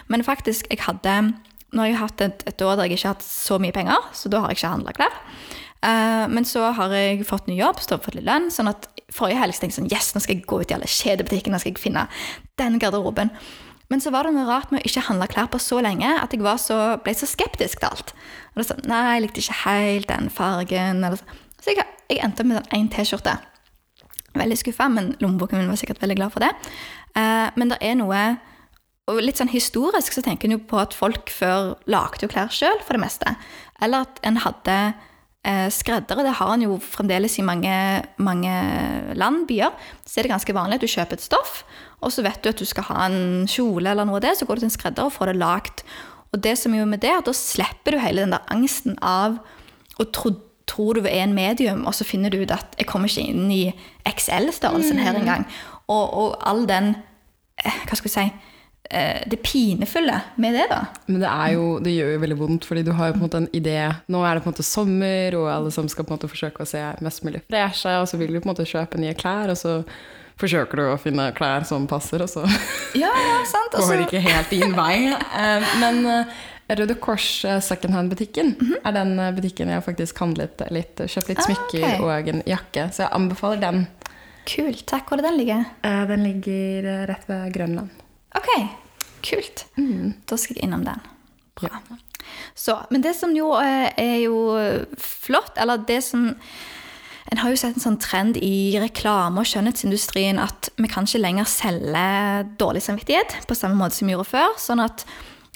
Men 0.07 0.25
faktisk, 0.25 0.69
jeg 0.71 0.85
hadde 0.85 1.35
Nå 1.75 1.81
har 1.81 1.89
jeg 1.89 1.97
hatt 1.99 2.21
et, 2.23 2.43
et 2.47 2.61
år 2.63 2.77
der 2.77 2.85
jeg 2.87 2.95
ikke 2.95 3.07
har 3.09 3.15
hatt 3.17 3.25
så 3.25 3.57
mye 3.59 3.73
penger, 3.75 4.03
så 4.15 4.29
da 4.31 4.39
har 4.39 4.53
jeg 4.53 4.61
ikke 4.61 4.69
handla 4.71 4.93
klær. 4.95 5.15
Eh, 5.85 6.25
men 6.31 6.47
så 6.47 6.69
har 6.77 6.93
jeg 6.95 7.25
fått 7.27 7.49
ny 7.49 7.57
jobb, 7.57 7.81
så 7.81 7.97
jeg 7.97 8.05
fått 8.05 8.15
litt 8.15 8.27
lønn. 8.29 8.47
sånn 8.53 8.71
at 8.71 8.87
forrige 9.11 9.41
helg 9.41 9.57
tenkte 9.57 9.73
jeg 9.73 9.79
sånn 9.81 9.91
Yes, 9.91 10.13
nå 10.15 10.21
skal 10.23 10.37
jeg 10.37 10.45
gå 10.47 10.61
ut 10.61 10.71
i 10.71 10.77
alle 10.77 10.89
kjedebutikkene, 10.89 11.57
nå 11.57 11.61
skal 11.61 11.73
jeg 11.73 11.83
finne 11.83 12.05
den 12.61 12.79
garderoben. 12.79 13.33
Men 13.91 14.01
så 14.01 14.11
var 14.13 14.25
det 14.25 14.33
noe 14.33 14.47
rart 14.49 14.71
med 14.73 14.81
å 14.81 14.89
ikke 14.89 15.05
handle 15.07 15.27
klær 15.29 15.49
på 15.53 15.61
så 15.61 15.77
lenge 15.85 16.09
at 16.17 16.33
jeg 16.33 16.41
så, 16.61 16.79
ble 17.05 17.13
så 17.13 17.29
skeptisk 17.29 17.81
til 17.81 17.91
alt. 17.91 18.15
Og 18.53 18.61
det 18.61 18.67
sånn, 18.69 18.85
Nei, 18.89 19.01
jeg 19.13 19.25
likte 19.25 19.43
ikke 19.43 19.59
helt 19.61 20.09
den 20.09 20.31
fargen. 20.33 21.05
Så 21.05 21.21
så 21.65 21.73
jeg, 21.73 21.85
jeg 22.09 22.21
endte 22.25 22.45
med 22.45 22.59
sånn 22.59 22.73
én 22.77 22.89
T-skjorte. 22.93 23.37
Veldig 24.35 24.57
skuffa, 24.59 24.89
men 24.91 25.13
lommeboken 25.21 25.61
min 25.61 25.71
var 25.71 25.79
sikkert 25.79 26.01
veldig 26.03 26.17
glad 26.19 26.33
for 26.33 26.43
det. 26.43 26.51
Eh, 27.17 27.47
men 27.55 27.71
det 27.71 27.79
er 27.81 27.97
noe 28.01 28.25
og 29.05 29.19
Litt 29.21 29.37
sånn 29.37 29.51
historisk 29.51 30.15
så 30.15 30.23
tenker 30.25 30.49
en 30.49 30.55
jo 30.55 30.63
på 30.65 30.79
at 30.81 30.95
folk 30.97 31.29
før 31.29 31.75
lagde 31.85 32.25
jo 32.25 32.29
klær 32.31 32.49
sjøl, 32.49 32.79
for 32.81 32.97
det 32.97 33.03
meste. 33.03 33.35
Eller 33.85 34.07
at 34.07 34.17
en 34.25 34.39
hadde 34.41 34.77
skreddere. 35.73 36.23
Det 36.25 36.37
har 36.39 36.53
en 36.53 36.63
jo 36.65 36.77
fremdeles 36.81 37.37
i 37.37 37.45
mange, 37.45 37.73
mange 38.17 38.53
land, 39.17 39.43
byer. 39.49 39.73
Så 40.05 40.19
er 40.19 40.25
det 40.25 40.33
ganske 40.33 40.55
vanlig 40.57 40.79
at 40.79 40.85
du 40.85 40.89
kjøper 40.89 41.19
et 41.19 41.25
stoff, 41.25 41.59
og 42.01 42.13
så 42.13 42.25
vet 42.25 42.41
du 42.43 42.49
at 42.51 42.61
du 42.61 42.65
skal 42.67 42.87
ha 42.89 43.05
en 43.05 43.45
kjole 43.49 43.91
eller 43.91 44.07
noe 44.07 44.19
av 44.19 44.25
det, 44.25 44.35
så 44.39 44.47
går 44.47 44.57
du 44.57 44.65
til 44.65 44.71
en 44.71 44.75
skredder 44.77 45.07
og 45.07 45.13
får 45.15 45.31
det 45.31 45.37
lagd. 45.41 45.85
Og 46.33 46.41
det 46.43 46.57
som 46.59 46.73
er 46.75 46.89
med 46.89 47.03
det, 47.03 47.11
er 47.13 47.21
at 47.21 47.29
da 47.29 47.35
slipper 47.37 47.95
du 47.95 48.01
hele 48.03 48.25
den 48.25 48.35
der 48.35 48.49
angsten 48.51 48.97
av 49.05 49.39
å 50.01 50.07
tro, 50.11 50.33
tror 50.65 50.97
du 50.97 51.05
er 51.05 51.21
en 51.23 51.35
medium, 51.37 51.85
og 51.85 51.93
så 51.95 52.07
finner 52.07 52.33
du 52.33 52.41
ut 52.41 52.53
at 52.53 52.75
jeg 52.79 52.89
kommer 52.89 53.11
ikke 53.11 53.29
inn 53.29 53.51
i 53.53 53.69
XL-størrelsen 54.09 54.99
her 54.99 55.15
engang. 55.19 55.45
Og, 55.85 56.05
og 56.17 56.35
all 56.41 56.65
den 56.65 56.95
eh, 57.61 57.81
Hva 57.85 57.97
skal 57.99 58.09
vi 58.09 58.13
si 58.15 58.23
eh, 58.25 58.54
Det 58.89 59.39
pinefulle 59.43 60.19
med 60.37 60.53
det, 60.53 60.65
da. 60.69 60.81
Men 61.07 61.21
det, 61.23 61.29
er 61.31 61.53
jo, 61.55 61.63
det 61.83 61.93
gjør 61.95 62.11
jo 62.13 62.19
veldig 62.21 62.37
vondt, 62.39 62.65
fordi 62.69 62.83
du 62.85 62.91
har 62.95 63.07
jo 63.09 63.15
på 63.15 63.21
en 63.21 63.25
måte 63.25 63.39
en 63.41 63.47
idé 63.57 63.77
Nå 64.13 64.21
er 64.23 64.35
det 64.37 64.43
på 64.45 64.49
en 64.51 64.53
måte 64.55 64.65
sommer, 64.67 65.35
og 65.39 65.47
alle 65.51 65.71
som 65.73 65.87
skal 65.89 66.05
på 66.05 66.13
en 66.13 66.19
måte 66.19 66.29
forsøke 66.31 66.61
å 66.63 66.69
se 66.69 66.81
mest 67.03 67.23
mulig 67.25 67.41
freshe, 67.49 67.95
og 68.01 68.07
så 68.11 68.19
vil 68.21 68.33
du 68.35 68.39
på 68.39 68.45
en 68.49 68.53
måte 68.53 68.67
kjøpe 68.69 69.01
nye 69.01 69.15
klær, 69.17 69.49
og 69.53 69.57
så 69.57 69.79
forsøker 70.37 70.77
du 70.81 70.83
å 70.91 70.97
finne 71.01 71.29
klær 71.37 71.63
som 71.67 71.87
passer, 71.87 72.21
og 72.25 72.29
så 72.29 72.43
Ja, 73.03 73.09
ja, 73.09 73.39
sant. 73.49 73.73
Og 73.79 73.87
går 73.89 74.03
det 74.03 74.07
ikke 74.09 74.23
helt 74.27 74.51
din 74.53 74.75
vei. 74.77 74.95
Eh, 75.15 75.67
Men 75.81 76.01
eh, 76.11 76.35
Røde 76.75 76.95
Kors 77.01 77.27
eh, 77.45 77.59
secondhand-butikken 77.63 78.53
er 78.83 78.95
den 78.95 79.15
eh, 79.19 79.31
butikken 79.37 79.69
jeg 79.73 79.83
faktisk 79.85 80.21
handlet 80.23 80.61
litt, 80.75 80.97
kjøpt 81.05 81.29
litt 81.33 81.43
smykker 81.45 81.83
Ah, 81.85 81.91
smykker 81.97 82.05
og 82.05 82.31
en 82.35 82.41
jakke, 82.49 82.87
så 82.95 83.05
jeg 83.07 83.13
anbefaler 83.17 83.61
den. 83.65 83.85
Kult. 84.45 84.83
Takk. 84.89 85.07
Hvor 85.09 85.21
er 85.21 85.25
den 85.31 85.39
ligger? 85.41 85.63
Eh, 85.85 86.01
Den 86.11 86.25
ligger 86.27 86.89
eh, 86.91 87.05
rett 87.09 87.29
ved 87.31 87.53
Grønland. 87.55 88.01
Ok, 88.35 88.49
kult. 89.25 89.65
Da 90.29 90.37
skal 90.39 90.57
jeg 90.57 90.67
innom 90.67 90.85
den. 90.85 91.01
Bra. 91.55 91.79
Så, 92.55 92.77
men 92.89 93.03
det 93.03 93.13
som 93.15 93.35
jo 93.35 93.53
eh, 93.59 93.91
er 94.01 94.17
jo 94.25 94.39
flott, 94.99 95.57
eller 95.61 95.85
det 95.87 96.01
som 96.03 96.33
En 97.25 97.39
har 97.41 97.49
jo 97.49 97.57
sett 97.57 97.73
en 97.73 97.81
sånn 97.81 97.95
trend 97.97 98.35
i 98.37 98.77
reklame- 98.77 99.41
og 99.41 99.47
skjønnhetsindustrien 99.49 100.37
at 100.37 100.67
vi 100.77 100.85
kan 100.85 101.07
ikke 101.07 101.23
lenger 101.23 101.47
selge 101.49 102.03
dårlig 102.61 102.83
samvittighet 102.85 103.47
på 103.49 103.57
samme 103.57 103.79
måte 103.79 103.97
som 103.97 104.05
vi 104.05 104.13
gjorde 104.13 104.29
før. 104.29 104.53
Sånn 104.61 104.83
at 104.83 105.01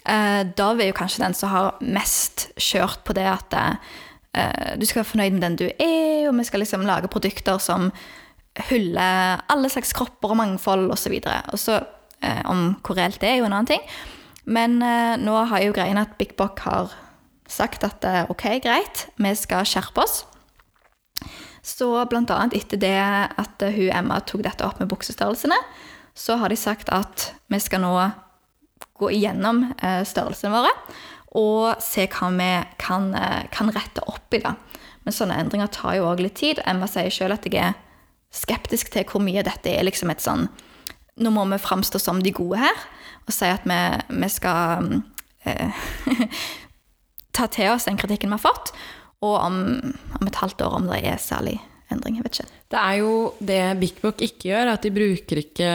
eh, 0.10 0.42
Dove 0.58 0.82
er 0.82 0.90
jo 0.90 0.98
kanskje 0.98 1.22
den 1.22 1.38
som 1.38 1.54
har 1.54 1.78
mest 1.86 2.48
kjørt 2.58 3.04
på 3.06 3.14
det 3.14 3.28
at 3.30 3.54
eh, 3.54 4.74
du 4.82 4.88
skal 4.88 5.04
være 5.04 5.12
fornøyd 5.12 5.38
med 5.38 5.46
den 5.46 5.60
du 5.62 5.68
er, 5.70 6.26
og 6.32 6.40
vi 6.40 6.48
skal 6.50 6.66
liksom 6.66 6.90
lage 6.90 7.12
produkter 7.14 7.62
som 7.62 7.92
hyller 8.72 9.46
alle 9.54 9.70
slags 9.70 9.94
kropper 9.94 10.34
og 10.34 10.42
mangfold 10.42 10.90
osv. 10.96 11.20
Og 11.22 11.62
så 11.62 11.78
eh, 11.78 11.88
om 12.50 12.74
hvor 12.84 12.98
reelt 13.00 13.20
det 13.22 13.30
er, 13.30 13.38
jo 13.40 13.48
en 13.48 13.56
annen 13.56 13.70
ting. 13.70 13.84
Men 14.50 14.82
eh, 14.82 15.16
nå 15.22 15.36
har 15.52 15.64
jo 15.64 15.76
greien 15.76 16.00
at 16.02 16.18
Big 16.18 16.36
Bock 16.40 16.64
har 16.66 16.94
sagt 17.50 17.86
at 17.86 18.06
eh, 18.06 18.24
ok, 18.30 18.46
greit, 18.64 19.06
vi 19.22 19.34
skal 19.38 19.68
skjerpe 19.68 20.02
oss. 20.04 20.24
Så 21.66 21.92
blant 22.10 22.32
annet 22.34 22.56
etter 22.58 22.82
det 22.82 22.96
at 22.98 23.66
eh, 23.66 23.76
hun 23.76 23.94
Emma 23.94 24.20
tok 24.26 24.44
dette 24.48 24.66
opp 24.66 24.82
med 24.82 24.90
buksestørrelsene, 24.92 25.58
så 26.18 26.40
har 26.42 26.52
de 26.52 26.58
sagt 26.60 26.90
at 26.94 27.30
vi 27.52 27.60
skal 27.62 27.84
nå 27.84 27.94
gå 29.00 29.12
igjennom 29.16 29.68
eh, 29.78 30.02
størrelsene 30.08 30.56
våre 30.56 30.74
og 31.38 31.78
se 31.84 32.08
hva 32.10 32.32
vi 32.34 32.50
kan, 32.82 33.12
eh, 33.14 33.44
kan 33.54 33.70
rette 33.76 34.02
opp 34.10 34.34
i. 34.34 34.42
da. 34.42 34.56
Men 35.06 35.16
sånne 35.16 35.38
endringer 35.44 35.70
tar 35.74 36.00
jo 36.00 36.08
òg 36.10 36.24
litt 36.26 36.40
tid. 36.42 36.64
Emma 36.66 36.90
sier 36.90 37.14
sjøl 37.14 37.36
at 37.36 37.46
jeg 37.46 37.62
er 37.62 37.78
skeptisk 38.34 38.90
til 38.94 39.06
hvor 39.10 39.22
mye 39.22 39.46
dette 39.46 39.70
er 39.70 39.86
liksom 39.86 40.10
et 40.10 40.26
sånn 40.26 40.48
Nå 41.20 41.32
må 41.36 41.46
vi 41.52 41.62
framstå 41.62 42.02
som 42.02 42.22
de 42.24 42.34
gode 42.36 42.62
her, 42.62 42.86
og 43.28 43.36
si 43.36 43.50
at 43.50 43.66
vi, 43.68 43.80
vi 44.22 44.30
skal 44.32 44.86
mm, 44.86 45.02
eh, 45.50 45.82
ta 47.38 47.50
til 47.52 47.74
oss 47.74 47.90
den 47.90 48.00
kritikken 48.00 48.32
vi 48.32 48.40
har 48.40 48.46
fått. 48.46 48.74
Og 49.26 49.36
om, 49.36 49.58
om 50.20 50.30
et 50.30 50.40
halvt 50.40 50.64
år 50.64 50.78
om 50.78 50.88
det 50.88 51.02
er 51.04 51.20
særlig 51.20 51.58
endring. 51.92 52.20
Jeg 52.20 52.26
vet 52.26 52.40
ikke. 52.40 52.60
Det 52.72 52.80
er 52.80 52.98
jo 53.02 53.14
det 53.44 53.62
Big 53.82 54.00
Book 54.00 54.24
ikke 54.24 54.52
gjør, 54.52 54.74
at 54.76 54.86
de 54.86 54.94
bruker 54.96 55.42
ikke 55.42 55.72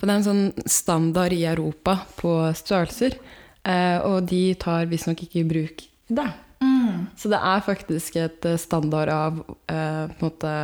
For 0.00 0.08
det 0.08 0.12
er 0.12 0.16
en 0.16 0.26
sånn 0.26 0.68
standard 0.68 1.36
i 1.36 1.44
Europa 1.46 2.00
på 2.18 2.34
størrelser, 2.58 3.18
eh, 3.62 3.98
og 4.02 4.24
de 4.30 4.44
tar 4.58 4.90
visstnok 4.90 5.26
ikke 5.26 5.44
i 5.44 5.50
bruk 5.54 5.84
det. 6.10 6.30
Så 7.20 7.28
det 7.28 7.40
er 7.40 7.64
faktisk 7.64 8.16
et 8.20 8.46
standard 8.60 9.10
av 9.12 9.40
eh, 9.70 10.06
på 10.08 10.20
en 10.20 10.26
måte 10.26 10.54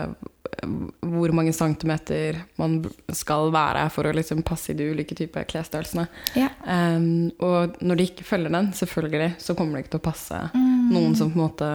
hvor 1.00 1.32
mange 1.36 1.52
centimeter 1.56 2.40
man 2.60 2.78
skal 3.14 3.50
være 3.54 3.86
for 3.94 4.08
å 4.08 4.14
liksom 4.16 4.44
passe 4.46 4.72
i 4.72 4.78
de 4.78 4.88
ulike 4.92 5.16
typer 5.18 5.46
klesstørrelsene. 5.48 6.06
Ja. 6.38 6.50
Um, 6.64 7.28
og 7.42 7.76
når 7.80 8.00
de 8.00 8.08
ikke 8.10 8.26
følger 8.28 8.54
den, 8.54 8.72
selvfølgelig, 8.76 9.34
så 9.42 9.56
kommer 9.58 9.76
det 9.76 9.86
ikke 9.86 9.96
til 9.96 10.02
å 10.02 10.08
passe 10.08 10.40
noen 10.54 11.16
som 11.18 11.32
på 11.32 11.38
en 11.38 11.46
måte 11.46 11.70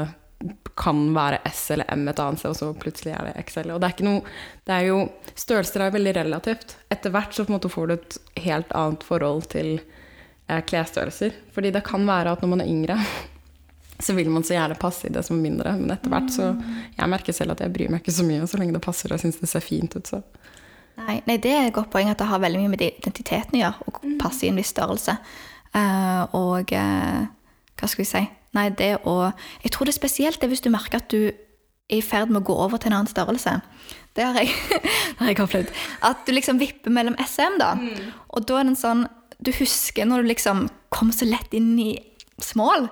kan 0.76 1.02
være 1.14 1.42
S 1.46 1.72
eller 1.72 1.90
M 1.94 2.08
et 2.10 2.20
annet 2.20 2.42
sted, 2.42 2.54
og 2.54 2.58
så 2.58 2.70
plutselig 2.78 3.14
er 3.14 3.28
det 3.28 3.44
XL. 3.46 3.74
Og 3.74 3.82
det 3.82 3.88
er 3.88 3.96
ikke 3.96 4.08
noe 4.08 4.22
Det 4.68 4.76
er 4.76 4.88
jo 4.88 5.00
Størrelser 5.38 5.86
er 5.86 5.96
veldig 5.96 6.14
relativt. 6.18 6.76
Etter 6.92 7.14
hvert 7.14 7.36
så 7.36 7.46
på 7.46 7.52
en 7.52 7.58
måte 7.58 7.72
får 7.72 7.88
du 7.88 7.94
et 7.96 8.18
helt 8.46 8.74
annet 8.78 9.06
forhold 9.06 9.48
til 9.54 9.70
eh, 9.78 10.62
klesstørrelser. 10.68 11.38
Fordi 11.54 11.72
det 11.76 11.84
kan 11.88 12.06
være 12.08 12.34
at 12.36 12.44
når 12.44 12.54
man 12.56 12.64
er 12.64 12.72
yngre, 12.72 12.98
så 14.02 14.16
vil 14.18 14.30
man 14.34 14.44
så 14.44 14.56
gjerne 14.56 14.80
passe 14.80 15.08
i 15.08 15.14
det 15.14 15.24
som 15.26 15.38
er 15.38 15.44
mindre. 15.46 15.76
Men 15.80 15.94
etter 15.96 16.12
hvert 16.12 16.32
så 16.34 16.52
Jeg 16.98 17.10
merker 17.12 17.36
selv 17.36 17.56
at 17.56 17.62
jeg 17.64 17.74
bryr 17.74 17.92
meg 17.92 18.02
ikke 18.02 18.16
så 18.16 18.26
mye 18.28 18.48
så 18.50 18.60
lenge 18.60 18.76
det 18.76 18.84
passer 18.84 19.12
og 19.12 19.18
jeg 19.18 19.28
syns 19.28 19.42
det 19.42 19.52
ser 19.52 19.66
fint 19.66 19.96
ut. 19.96 20.08
Så. 20.08 20.22
Nei, 21.02 21.22
nei, 21.28 21.38
det 21.42 21.54
er 21.54 21.70
et 21.70 21.76
godt 21.76 21.92
poeng 21.94 22.12
at 22.12 22.20
det 22.20 22.30
har 22.30 22.42
veldig 22.42 22.62
mye 22.62 22.74
med 22.74 22.84
identiteten 22.88 23.58
å 23.58 23.64
gjøre, 23.64 23.88
å 23.88 24.18
passe 24.22 24.46
i 24.46 24.52
en 24.52 24.60
viss 24.60 24.74
størrelse. 24.74 25.16
Uh, 25.72 26.26
og 26.36 26.74
uh, 26.76 27.22
hva 27.80 27.88
skal 27.88 28.04
vi 28.04 28.10
si 28.10 28.22
Nei, 28.52 28.66
det 28.76 28.98
å 29.08 29.32
Jeg 29.64 29.72
tror 29.72 29.88
det 29.88 29.94
er 29.94 30.02
spesielt 30.02 30.42
det 30.42 30.50
hvis 30.52 30.64
du 30.66 30.68
merker 30.74 31.00
at 31.00 31.08
du 31.14 31.30
er 31.32 31.38
i 31.96 32.02
ferd 32.04 32.32
med 32.32 32.42
å 32.42 32.48
gå 32.50 32.56
over 32.66 32.80
til 32.80 32.92
en 32.92 33.02
annen 33.02 33.12
størrelse. 33.12 33.58
Det 34.16 34.24
har 34.24 34.38
jeg, 34.40 34.52
det 35.16 35.20
har 35.20 35.32
jeg 35.32 35.40
opplevd. 35.44 35.72
At 36.08 36.22
du 36.28 36.32
liksom 36.32 36.60
vipper 36.60 36.94
mellom 36.94 37.18
SM, 37.20 37.58
da. 37.60 37.74
Og 38.32 38.46
da 38.48 38.60
er 38.60 38.68
det 38.68 38.74
en 38.74 38.80
sånn 38.80 39.02
Du 39.42 39.50
husker 39.58 40.06
når 40.08 40.22
du 40.22 40.30
liksom 40.30 40.68
kom 40.94 41.12
så 41.16 41.26
lett 41.28 41.56
inn 41.58 41.74
i 41.82 41.96
small, 42.44 42.88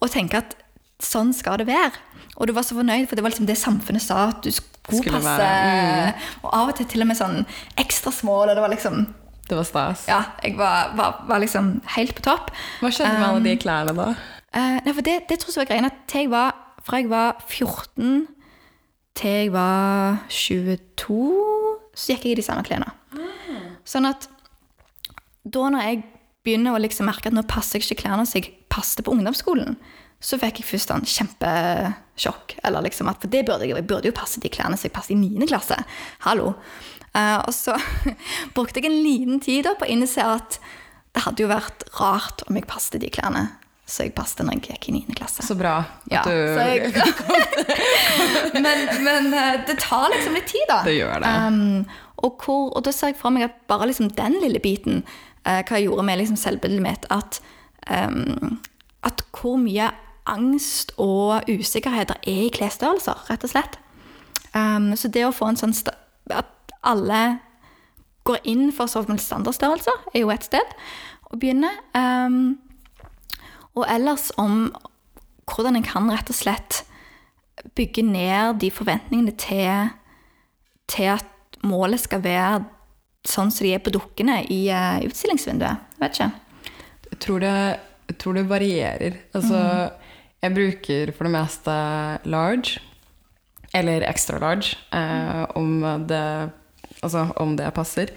og 0.00 0.10
tenke 0.12 0.40
at 0.40 0.56
sånn 1.00 1.32
skal 1.36 1.60
det 1.60 1.68
være. 1.70 1.92
Og 2.40 2.48
du 2.48 2.54
var 2.56 2.64
så 2.64 2.76
fornøyd, 2.76 3.06
for 3.08 3.18
det 3.18 3.24
var 3.24 3.32
liksom 3.32 3.48
det 3.48 3.58
samfunnet 3.60 4.04
sa 4.04 4.28
at 4.30 4.44
du 4.44 4.50
skulle 4.52 4.68
Skulle 4.90 5.20
passe. 5.20 5.46
Mm. 5.46 6.22
Og 6.42 6.54
av 6.56 6.70
og 6.72 6.76
til 6.78 6.86
til 6.90 7.04
og 7.04 7.10
med 7.10 7.18
sånn 7.18 7.36
ekstra 7.78 8.10
smål, 8.10 8.50
og 8.50 8.56
det 8.58 8.64
var 8.64 8.72
liksom 8.72 9.04
Det 9.50 9.58
var 9.58 9.66
stas. 9.66 10.04
Ja, 10.08 10.20
jeg 10.42 10.56
var, 10.58 10.92
var, 10.98 11.20
var 11.28 11.42
liksom 11.42 11.80
helt 11.96 12.14
på 12.16 12.24
topp. 12.26 12.50
Hva 12.80 12.90
skjedde 12.94 13.16
med 13.18 13.26
alle 13.28 13.44
de 13.44 13.54
klærne 13.60 13.94
da? 13.94 14.08
Uh, 14.50 14.78
nei, 14.82 14.94
for 14.94 15.06
det, 15.06 15.16
det 15.30 15.38
tror 15.38 15.52
jeg 15.52 15.62
var 15.62 15.70
greien 15.70 15.86
at 15.86 15.98
til 16.10 16.24
jeg 16.24 16.30
var, 16.32 16.54
fra 16.86 17.00
jeg 17.02 17.10
var 17.10 17.42
14 17.46 18.28
til 19.18 19.36
jeg 19.36 19.52
var 19.54 20.20
22, 20.30 21.18
så 21.94 22.14
gikk 22.14 22.26
jeg 22.26 22.34
i 22.34 22.40
de 22.40 22.46
samme 22.46 22.64
klærne. 22.66 22.90
Sånn 23.86 24.06
at 24.10 24.28
da 25.44 25.66
når 25.72 25.86
jeg 25.86 26.02
begynner 26.46 26.76
å 26.76 26.80
liksom 26.80 27.08
merke 27.10 27.30
at 27.30 27.36
nå 27.36 27.44
passer 27.48 27.78
jeg 27.78 27.90
ikke 27.90 28.04
klærne 28.06 28.26
som 28.28 28.40
jeg 28.40 28.54
passet 28.72 29.04
på 29.04 29.12
ungdomsskolen, 29.14 29.76
så 30.20 30.36
fikk 30.40 30.60
jeg 30.60 30.68
først 30.68 30.92
en 30.94 31.06
kjempesjokk. 31.08 32.58
Eller 32.64 32.84
liksom 32.84 33.08
at, 33.12 33.20
for 33.22 33.32
det 33.32 33.44
burde 33.48 33.68
jeg, 33.68 33.76
jeg 33.76 33.88
burde 33.88 34.10
jo 34.10 34.16
passe 34.16 34.42
de 34.42 34.52
klærne 34.52 34.76
som 34.76 34.88
jeg 34.88 34.96
passet 34.96 35.16
i 35.16 35.20
9. 35.20 35.48
klasse. 35.48 35.78
Hallo. 36.26 36.54
Uh, 37.10 37.40
og 37.42 37.54
så 37.56 37.74
brukte 38.56 38.80
jeg 38.80 38.90
en 38.90 39.00
liten 39.04 39.40
tid 39.42 39.64
da 39.66 39.74
på 39.78 39.88
å 39.88 39.92
innse 39.92 40.24
at 40.24 40.60
det 41.10 41.24
hadde 41.24 41.42
jo 41.42 41.50
vært 41.50 41.88
rart 41.98 42.44
om 42.46 42.54
jeg 42.54 42.68
passet 42.70 43.00
de 43.02 43.10
klærne 43.10 43.48
så 43.90 44.06
jeg 44.06 44.12
passet 44.14 44.44
når 44.46 44.60
jeg 44.60 44.76
gikk 44.76 44.88
i 44.90 44.92
9. 45.00 45.16
klasse. 45.18 45.42
Så 45.42 45.56
bra 45.58 45.80
at 45.82 46.12
Ja, 46.12 46.20
du 46.22 46.30
jeg, 46.30 46.92
men, 48.64 48.84
men 49.02 49.32
eh, 49.34 49.56
det 49.66 49.80
tar 49.82 50.06
liksom 50.12 50.36
litt 50.38 50.46
tid, 50.50 50.62
da. 50.70 50.78
Det 50.86 50.94
gjør 50.94 51.24
det. 51.24 51.32
Um, 51.48 52.06
og, 52.20 52.44
hvor, 52.44 52.68
og 52.76 52.84
da 52.86 52.92
ser 52.94 53.10
jeg 53.10 53.18
for 53.18 53.34
meg 53.34 53.48
at 53.48 53.56
bare 53.70 53.88
liksom 53.90 54.12
den 54.14 54.38
lille 54.44 54.62
biten, 54.62 55.02
hva 55.44 55.78
jeg 55.78 55.88
gjorde 55.88 56.04
med 56.06 56.20
liksom 56.20 56.36
selvbildet 56.36 56.82
mitt, 56.84 57.06
at, 57.10 57.40
um, 57.88 58.58
at 59.06 59.22
hvor 59.32 59.56
mye 59.60 59.90
angst 60.30 60.92
og 61.00 61.48
usikkerhet 61.48 62.10
det 62.12 62.18
er 62.28 62.42
i 62.46 62.50
klesstørrelser, 62.54 63.24
rett 63.30 63.44
og 63.46 63.52
slett. 63.52 63.78
Um, 64.54 64.92
så 64.96 65.08
det 65.08 65.24
å 65.26 65.34
få 65.34 65.52
en 65.52 65.58
sånn 65.60 65.74
At 66.34 66.72
alle 66.82 67.38
går 68.26 68.42
inn 68.50 68.72
for 68.74 68.90
såkalte 68.90 69.22
standardstørrelser, 69.22 70.04
er 70.14 70.24
jo 70.24 70.32
et 70.34 70.46
sted 70.46 70.74
å 71.30 71.38
begynne. 71.38 71.70
Um, 71.94 72.58
og 73.74 73.86
ellers 73.88 74.30
om 74.38 74.68
hvordan 75.50 75.78
en 75.78 75.86
kan 75.86 76.10
rett 76.12 76.30
og 76.30 76.36
slett 76.36 76.82
bygge 77.76 78.04
ned 78.06 78.60
de 78.62 78.70
forventningene 78.72 79.34
til, 79.40 79.90
til 80.90 81.10
at 81.16 81.58
målet 81.66 82.00
skal 82.00 82.22
være 82.24 82.62
sånn 83.26 83.50
som 83.52 83.66
de 83.66 83.74
er 83.76 83.82
på 83.84 83.92
dukkene 83.94 84.40
i 84.52 84.62
uh, 84.72 85.00
utstillingsvinduet. 85.06 85.88
Jeg 85.96 86.02
vet 86.04 86.18
ikke. 86.18 86.30
Jeg 87.10 87.18
tror 87.24 87.42
det, 87.42 87.56
jeg 88.10 88.18
tror 88.22 88.38
det 88.38 88.46
varierer. 88.48 89.18
Altså, 89.36 89.60
jeg 90.40 90.56
bruker 90.56 91.12
for 91.16 91.28
det 91.28 91.34
meste 91.34 91.74
large, 92.32 92.80
eller 93.76 94.06
extra 94.08 94.38
large, 94.42 94.78
eh, 94.92 95.42
om, 95.58 95.82
det, 96.08 96.50
altså, 97.02 97.26
om 97.36 97.56
det 97.58 97.68
passer. 97.76 98.14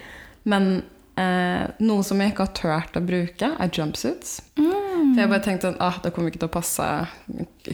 Men 0.49 0.83
eh, 1.19 1.65
noe 1.83 2.05
som 2.05 2.21
jeg 2.21 2.33
ikke 2.33 2.47
har 2.47 2.55
turt 2.57 2.97
å 2.97 3.03
bruke, 3.05 3.51
er 3.51 3.73
jumpsuits. 3.75 4.39
For 4.55 5.19
jeg 5.19 5.29
bare 5.29 5.45
tenkte 5.45 5.73
at 5.73 5.81
ah, 5.83 5.99
det 6.01 6.13
kommer 6.15 6.31
ikke 6.31 6.41
til 6.41 6.49
å 6.49 6.55
passe 6.55 6.87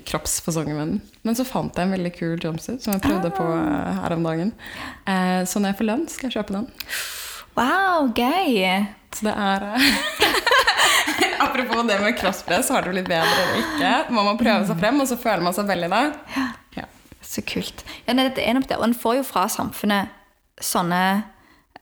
kroppsfasongen 0.09 0.79
min. 0.79 0.97
Men 1.23 1.37
så 1.37 1.45
fant 1.47 1.77
jeg 1.77 1.87
en 1.87 1.95
veldig 1.95 2.11
kul 2.17 2.35
jumpsuit 2.41 2.83
som 2.83 2.95
jeg 2.95 3.05
prøvde 3.05 3.31
på 3.37 3.45
eh, 3.53 4.01
her 4.01 4.17
om 4.17 4.27
dagen. 4.27 4.51
Eh, 5.05 5.45
så 5.47 5.61
når 5.61 5.73
jeg 5.73 5.79
får 5.79 5.89
lønn, 5.91 6.05
skal 6.11 6.29
jeg 6.29 6.39
kjøpe 6.39 6.57
den. 6.57 6.69
Wow, 7.60 8.06
gøy! 8.15 8.86
Så 9.12 9.26
det 9.26 9.34
er 9.36 9.63
eh, 9.67 9.88
Apropos 11.43 11.82
det 11.89 11.98
med 12.00 12.15
kroppspress, 12.15 12.69
har 12.72 12.86
det 12.86 12.93
blitt 12.93 13.10
bedre 13.10 13.41
eller 13.41 13.58
ikke? 13.60 13.89
Må 14.15 14.24
man 14.24 14.39
prøve 14.39 14.67
seg 14.69 14.80
frem, 14.80 15.02
og 15.04 15.10
så 15.10 15.17
føler 15.19 15.43
man 15.43 15.56
seg 15.58 15.67
veldig 15.67 15.89
det. 15.91 16.04
Ja. 16.78 16.86
Så 17.19 17.43
kult. 17.43 17.84
Ja, 18.08 18.15
nei, 18.15 18.30
det 18.36 18.45
er 18.48 18.56
nok 18.56 18.69
det. 18.69 18.78
Og 18.80 18.86
en 18.88 18.95
får 18.95 19.17
jo 19.19 19.26
fra 19.28 19.43
samfunnet 19.52 20.13
sånne 20.63 21.02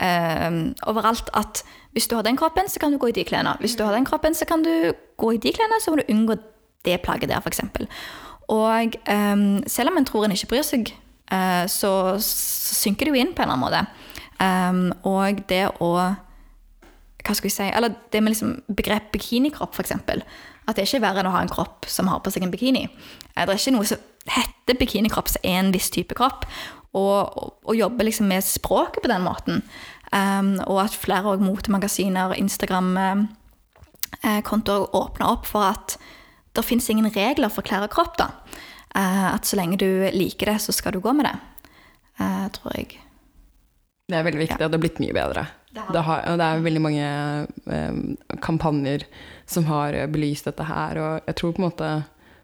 eh, 0.02 0.58
overalt 0.90 1.30
at 1.38 1.62
hvis 1.94 2.10
du 2.10 2.18
har 2.18 2.26
den 2.26 2.40
kroppen, 2.42 2.70
så 2.74 2.82
kan 2.82 2.94
du 2.94 2.98
gå 3.02 3.12
i 3.12 3.16
de 3.20 3.28
klærne. 3.28 3.54
Hvis 3.62 3.78
du 3.78 3.86
har 3.86 3.94
den 3.94 4.08
kroppen, 4.08 4.34
så 4.38 4.50
kan 4.50 4.66
du 4.66 4.74
gå 5.22 5.32
i 5.36 5.42
de 5.42 5.54
klærne, 5.54 5.78
så 5.84 5.94
må 5.94 6.02
du 6.02 6.10
unngå 6.14 6.40
det 6.90 6.98
plagget 7.06 7.30
der, 7.30 7.46
f.eks. 7.46 7.62
Og 8.50 8.98
eh, 8.98 9.46
selv 9.70 9.94
om 9.94 10.02
en 10.02 10.10
tror 10.10 10.26
en 10.26 10.34
ikke 10.34 10.56
bryr 10.56 10.66
seg, 10.66 10.90
eh, 11.30 11.64
så, 11.70 11.94
så 12.18 12.82
synker 12.82 13.06
det 13.06 13.14
jo 13.14 13.22
inn 13.28 13.38
på 13.38 13.46
en 13.46 13.52
eller 13.52 13.60
annen 13.62 13.68
måte. 13.68 14.07
Um, 14.40 14.92
og 15.08 15.42
det 15.50 15.66
å 15.82 15.92
hva 17.28 17.36
skal 17.36 17.50
vi 17.50 17.54
si, 17.54 17.66
eller 17.76 17.92
det 18.14 18.22
med 18.24 18.32
liksom 18.32 18.54
begrep 18.78 19.10
bikinikropp, 19.12 19.74
f.eks. 19.76 19.92
At 20.68 20.76
det 20.76 20.84
ikke 20.88 20.98
er 21.00 21.04
verre 21.04 21.20
enn 21.24 21.30
å 21.30 21.36
ha 21.36 21.42
en 21.44 21.52
kropp 21.52 21.86
som 21.92 22.08
har 22.12 22.20
på 22.24 22.30
seg 22.32 22.44
en 22.46 22.54
bikini. 22.54 22.84
Eh, 22.88 23.46
Det 23.46 23.52
er 23.52 23.60
ikke 23.60 23.76
noe 23.76 23.88
som 23.88 24.00
heter 24.28 24.74
bikinikropp, 24.80 25.28
som 25.32 25.42
er 25.44 25.58
en 25.62 25.74
viss 25.76 25.90
type 25.94 26.14
kropp. 26.18 26.42
Og, 26.94 27.20
og, 27.38 27.50
og 27.68 27.74
jobbe 27.76 28.04
liksom 28.08 28.28
med 28.32 28.44
språket 28.44 29.02
på 29.04 29.12
den 29.12 29.24
måten. 29.26 29.56
Um, 30.12 30.60
og 30.68 30.78
at 30.86 30.94
flere 30.96 31.38
motemagasiner 31.42 32.26
og 32.32 32.40
Instagram-kontoer 32.40 34.96
åpner 34.96 35.28
opp 35.28 35.46
for 35.50 35.62
at 35.68 35.98
det 36.56 36.66
fins 36.66 36.90
ingen 36.90 37.14
regler 37.14 37.50
for 37.54 37.62
klær 37.62 37.84
og 37.86 37.90
kropp. 37.94 38.18
da. 38.20 38.28
Uh, 38.96 39.36
at 39.36 39.46
så 39.46 39.56
lenge 39.60 39.78
du 39.78 40.10
liker 40.16 40.46
det, 40.52 40.62
så 40.64 40.72
skal 40.72 40.94
du 40.96 41.00
gå 41.04 41.12
med 41.14 41.26
det. 41.28 41.38
uh, 42.20 42.48
tror 42.56 42.72
jeg. 42.76 42.88
Det 44.08 44.16
er 44.16 44.24
veldig 44.24 44.40
viktig, 44.40 44.62
og 44.64 44.70
det 44.72 44.78
har 44.78 44.84
blitt 44.86 45.00
mye 45.04 45.16
bedre. 45.16 45.42
Det 45.74 45.82
har 45.84 45.94
Det, 45.94 46.02
har, 46.08 46.22
og 46.32 46.38
det 46.40 46.46
er 46.48 46.62
veldig 46.64 46.82
mange 46.82 47.08
eh, 47.76 48.38
kampanjer 48.42 49.04
som 49.46 49.66
har 49.68 49.98
belyst 50.14 50.48
dette 50.48 50.64
her, 50.64 50.98
og 51.02 51.28
jeg 51.28 51.36
tror 51.42 51.52
på 51.58 51.62
en 51.62 51.68
måte 51.68 51.90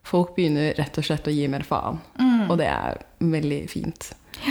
folk 0.04 0.34
begynner 0.36 0.73
rett 0.76 0.97
og 0.99 1.06
slett 1.08 1.28
å 1.28 1.32
gi 1.32 1.45
mer 1.47 1.63
faen. 1.63 2.02
Og 2.49 2.58
det 2.60 2.67
er 2.67 2.99
veldig 3.23 3.62
fint. 3.71 4.10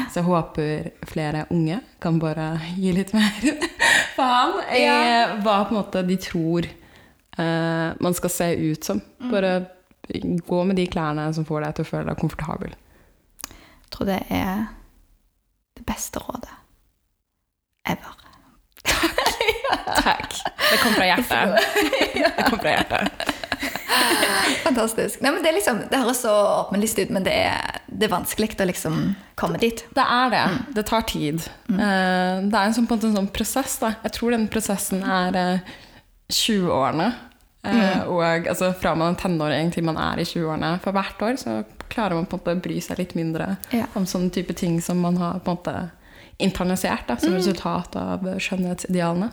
Så 0.08 0.20
jeg 0.22 0.24
håper 0.24 0.86
flere 1.10 1.42
unge 1.52 1.80
kan 2.00 2.16
bare 2.22 2.54
gi 2.78 2.92
litt 2.96 3.12
mer 3.18 3.44
faen 4.16 4.56
i 4.72 4.80
Ja. 4.86 5.36
hva 5.44 5.58
på 5.68 5.74
en 5.74 5.80
måte 5.82 6.02
de 6.08 6.16
tror 6.16 6.64
eh, 6.64 7.88
man 8.00 8.16
skal 8.16 8.30
se 8.32 8.48
ut 8.56 8.84
som. 8.88 9.02
Bare 9.28 9.52
gå 10.48 10.64
med 10.64 10.76
de 10.80 10.86
klærne 10.88 11.28
som 11.36 11.44
får 11.44 11.66
deg 11.66 11.76
til 11.76 11.84
å 11.84 11.90
føle 11.92 12.08
deg 12.08 12.20
komfortabel. 12.24 12.72
Jeg 13.52 13.92
tror 13.92 14.08
det 14.08 14.20
er 14.32 14.64
det 15.76 15.84
beste 15.92 16.24
rådet 16.24 16.56
ever. 17.88 18.18
Takk. 20.02 20.34
Det 20.70 20.78
kom 20.82 20.94
fra 20.96 21.06
hjertet. 21.06 21.54
Det 22.36 22.44
kom 22.48 22.58
fra 22.58 22.76
hjertet. 22.76 23.32
Fantastisk. 24.62 25.20
Nei, 25.22 25.32
men 25.34 25.42
det, 25.42 25.50
er 25.50 25.56
liksom, 25.58 25.82
det 25.90 26.00
høres 26.00 26.22
så 26.24 26.32
åpenlyst 26.62 26.98
ut, 27.02 27.10
men 27.14 27.24
det 27.26 27.34
er, 27.44 27.80
det 27.86 28.06
er 28.08 28.12
vanskelig 28.14 28.52
å 28.56 28.66
liksom 28.68 29.00
komme 29.38 29.60
dit. 29.62 29.84
Det 29.94 30.04
er 30.04 30.32
det. 30.32 30.44
Det 30.78 30.84
tar 30.88 31.04
tid. 31.10 31.44
Mm. 31.68 32.48
det 32.48 32.56
er 32.56 32.62
en 32.64 32.76
sånn, 32.76 32.88
på 32.90 32.98
en 32.98 33.16
sånn 33.18 33.30
prosess. 33.34 33.76
Da. 33.82 33.94
Jeg 34.06 34.16
tror 34.16 34.34
den 34.34 34.48
prosessen 34.52 35.04
er 35.04 35.38
eh, 35.38 35.76
20-årene. 36.32 37.10
Mm. 37.62 38.08
Og 38.10 38.48
altså, 38.50 38.72
fra 38.74 38.94
man 38.98 39.14
er 39.14 39.20
tenåring 39.22 39.70
til 39.74 39.86
man 39.86 40.00
er 40.00 40.22
i 40.22 40.26
20-årene. 40.26 40.74
For 40.82 40.96
hvert 40.96 41.22
år 41.22 41.38
så 41.40 41.60
klarer 41.92 42.16
man 42.18 42.26
på 42.26 42.38
en 42.38 42.42
måte 42.42 42.56
å 42.56 42.62
bry 42.64 42.78
seg 42.82 43.02
litt 43.02 43.16
mindre 43.18 43.56
Ja. 43.74 43.86
om 43.98 44.06
sånne 44.08 44.32
type 44.34 44.56
ting 44.58 44.80
som 44.82 45.02
man 45.04 45.20
har 45.20 45.42
på 45.44 45.52
en 45.52 45.60
måte 45.60 45.76
internalisert 46.42 47.06
da, 47.08 47.16
som 47.20 47.36
resultat 47.36 47.96
av 48.00 48.26
skjønnhetsidealene. 48.42 49.30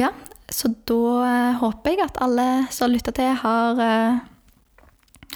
Ja, 0.00 0.12
så 0.52 0.72
da 0.88 1.00
eh, 1.26 1.58
håper 1.62 1.94
jeg 1.94 2.04
at 2.04 2.20
alle 2.22 2.46
som 2.70 2.86
har 2.86 2.94
lytta 2.94 3.14
til, 3.16 3.32
har 3.42 3.80
uh, 3.80 4.22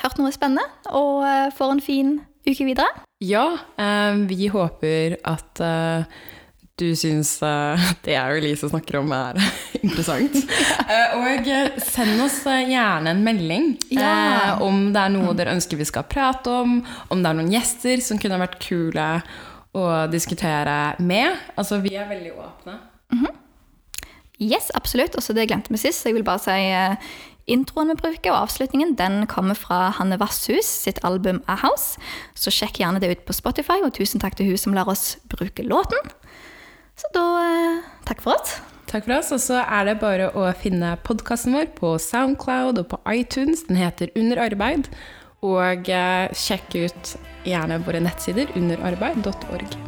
hørt 0.03 0.21
noe 0.21 0.33
spennende 0.35 0.67
og 0.93 1.25
uh, 1.25 1.49
får 1.57 1.77
en 1.77 1.85
fin 1.85 2.17
uke 2.47 2.67
videre. 2.69 2.89
Ja, 3.25 3.49
uh, 3.81 4.25
vi 4.29 4.51
håper 4.53 5.19
at 5.27 5.63
du 6.77 6.91
syns 6.93 7.39
det 7.41 8.13
jeg 8.13 8.21
og 8.21 8.37
Elise 8.37 8.69
snakker 8.69 8.99
om 9.01 9.09
er 9.17 9.39
interessant. 9.87 10.35
Og 11.17 11.49
send 11.81 12.21
oss 12.21 12.43
gjerne 12.45 13.15
en 13.15 13.23
melding 13.25 13.71
Ja. 13.97 14.59
om 14.61 14.91
det 14.93 15.01
er 15.01 15.15
noe 15.15 15.33
dere 15.39 15.55
ønsker 15.57 15.81
vi 15.81 15.87
skal 15.89 16.05
prate 16.05 16.53
om, 16.53 16.83
om 17.09 17.23
det 17.25 17.31
er 17.31 17.39
noen 17.39 17.55
gjester 17.55 18.05
som 18.05 18.21
kunne 18.21 18.43
vært 18.45 18.61
kule 18.61 19.07
å 19.77 19.87
diskutere 20.11 20.97
med. 20.99 21.37
Altså, 21.57 21.81
vi 21.85 21.95
er 21.99 22.09
veldig 22.09 22.33
åpne. 22.35 22.79
Yes, 24.43 24.69
absolutt. 24.77 25.17
Også 25.17 25.33
det 25.33 25.49
glemte 25.49 25.73
vi 25.73 25.81
sist. 25.81 26.03
så 26.03 26.11
Jeg 26.11 26.19
vil 26.19 26.27
bare 26.27 26.43
si 26.43 26.53
uh, 26.53 26.97
introen 27.49 27.93
vi 27.95 27.99
bruker, 28.01 28.33
og 28.35 28.45
avslutningen, 28.45 28.95
den 28.99 29.25
kommer 29.31 29.57
fra 29.57 29.91
Hanne 29.97 30.19
Vasshus 30.21 30.69
sitt 30.69 31.01
album 31.05 31.41
A 31.49 31.57
House. 31.63 31.97
Så 32.35 32.53
sjekk 32.53 32.83
gjerne 32.83 33.01
det 33.01 33.13
ut 33.15 33.27
på 33.29 33.37
Spotify, 33.37 33.81
og 33.83 33.95
tusen 33.97 34.21
takk 34.21 34.37
til 34.37 34.51
hun 34.51 34.61
som 34.61 34.77
lar 34.77 34.91
oss 34.93 35.17
bruke 35.33 35.65
låten. 35.65 36.13
Så 36.97 37.09
da 37.17 37.27
uh, 37.41 37.85
takk 38.09 38.21
for 38.25 38.37
oss. 38.37 38.59
Takk 38.87 39.09
for 39.09 39.17
oss. 39.19 39.33
Og 39.33 39.41
så 39.43 39.63
er 39.65 39.89
det 39.89 40.01
bare 40.05 40.29
å 40.37 40.51
finne 40.61 40.99
podkasten 41.07 41.57
vår 41.57 41.73
på 41.79 41.97
Soundcloud 42.03 42.83
og 42.83 42.91
på 42.93 43.01
iTunes. 43.13 43.65
Den 43.71 43.81
heter 43.81 44.13
Under 44.17 44.45
arbeid. 44.45 44.93
Og 45.45 45.91
eh, 45.93 46.33
sjekk 46.33 46.79
ut 46.87 47.13
gjerne 47.47 47.83
våre 47.85 48.01
nettsider 48.03 48.51
underarbeid.org. 48.57 49.86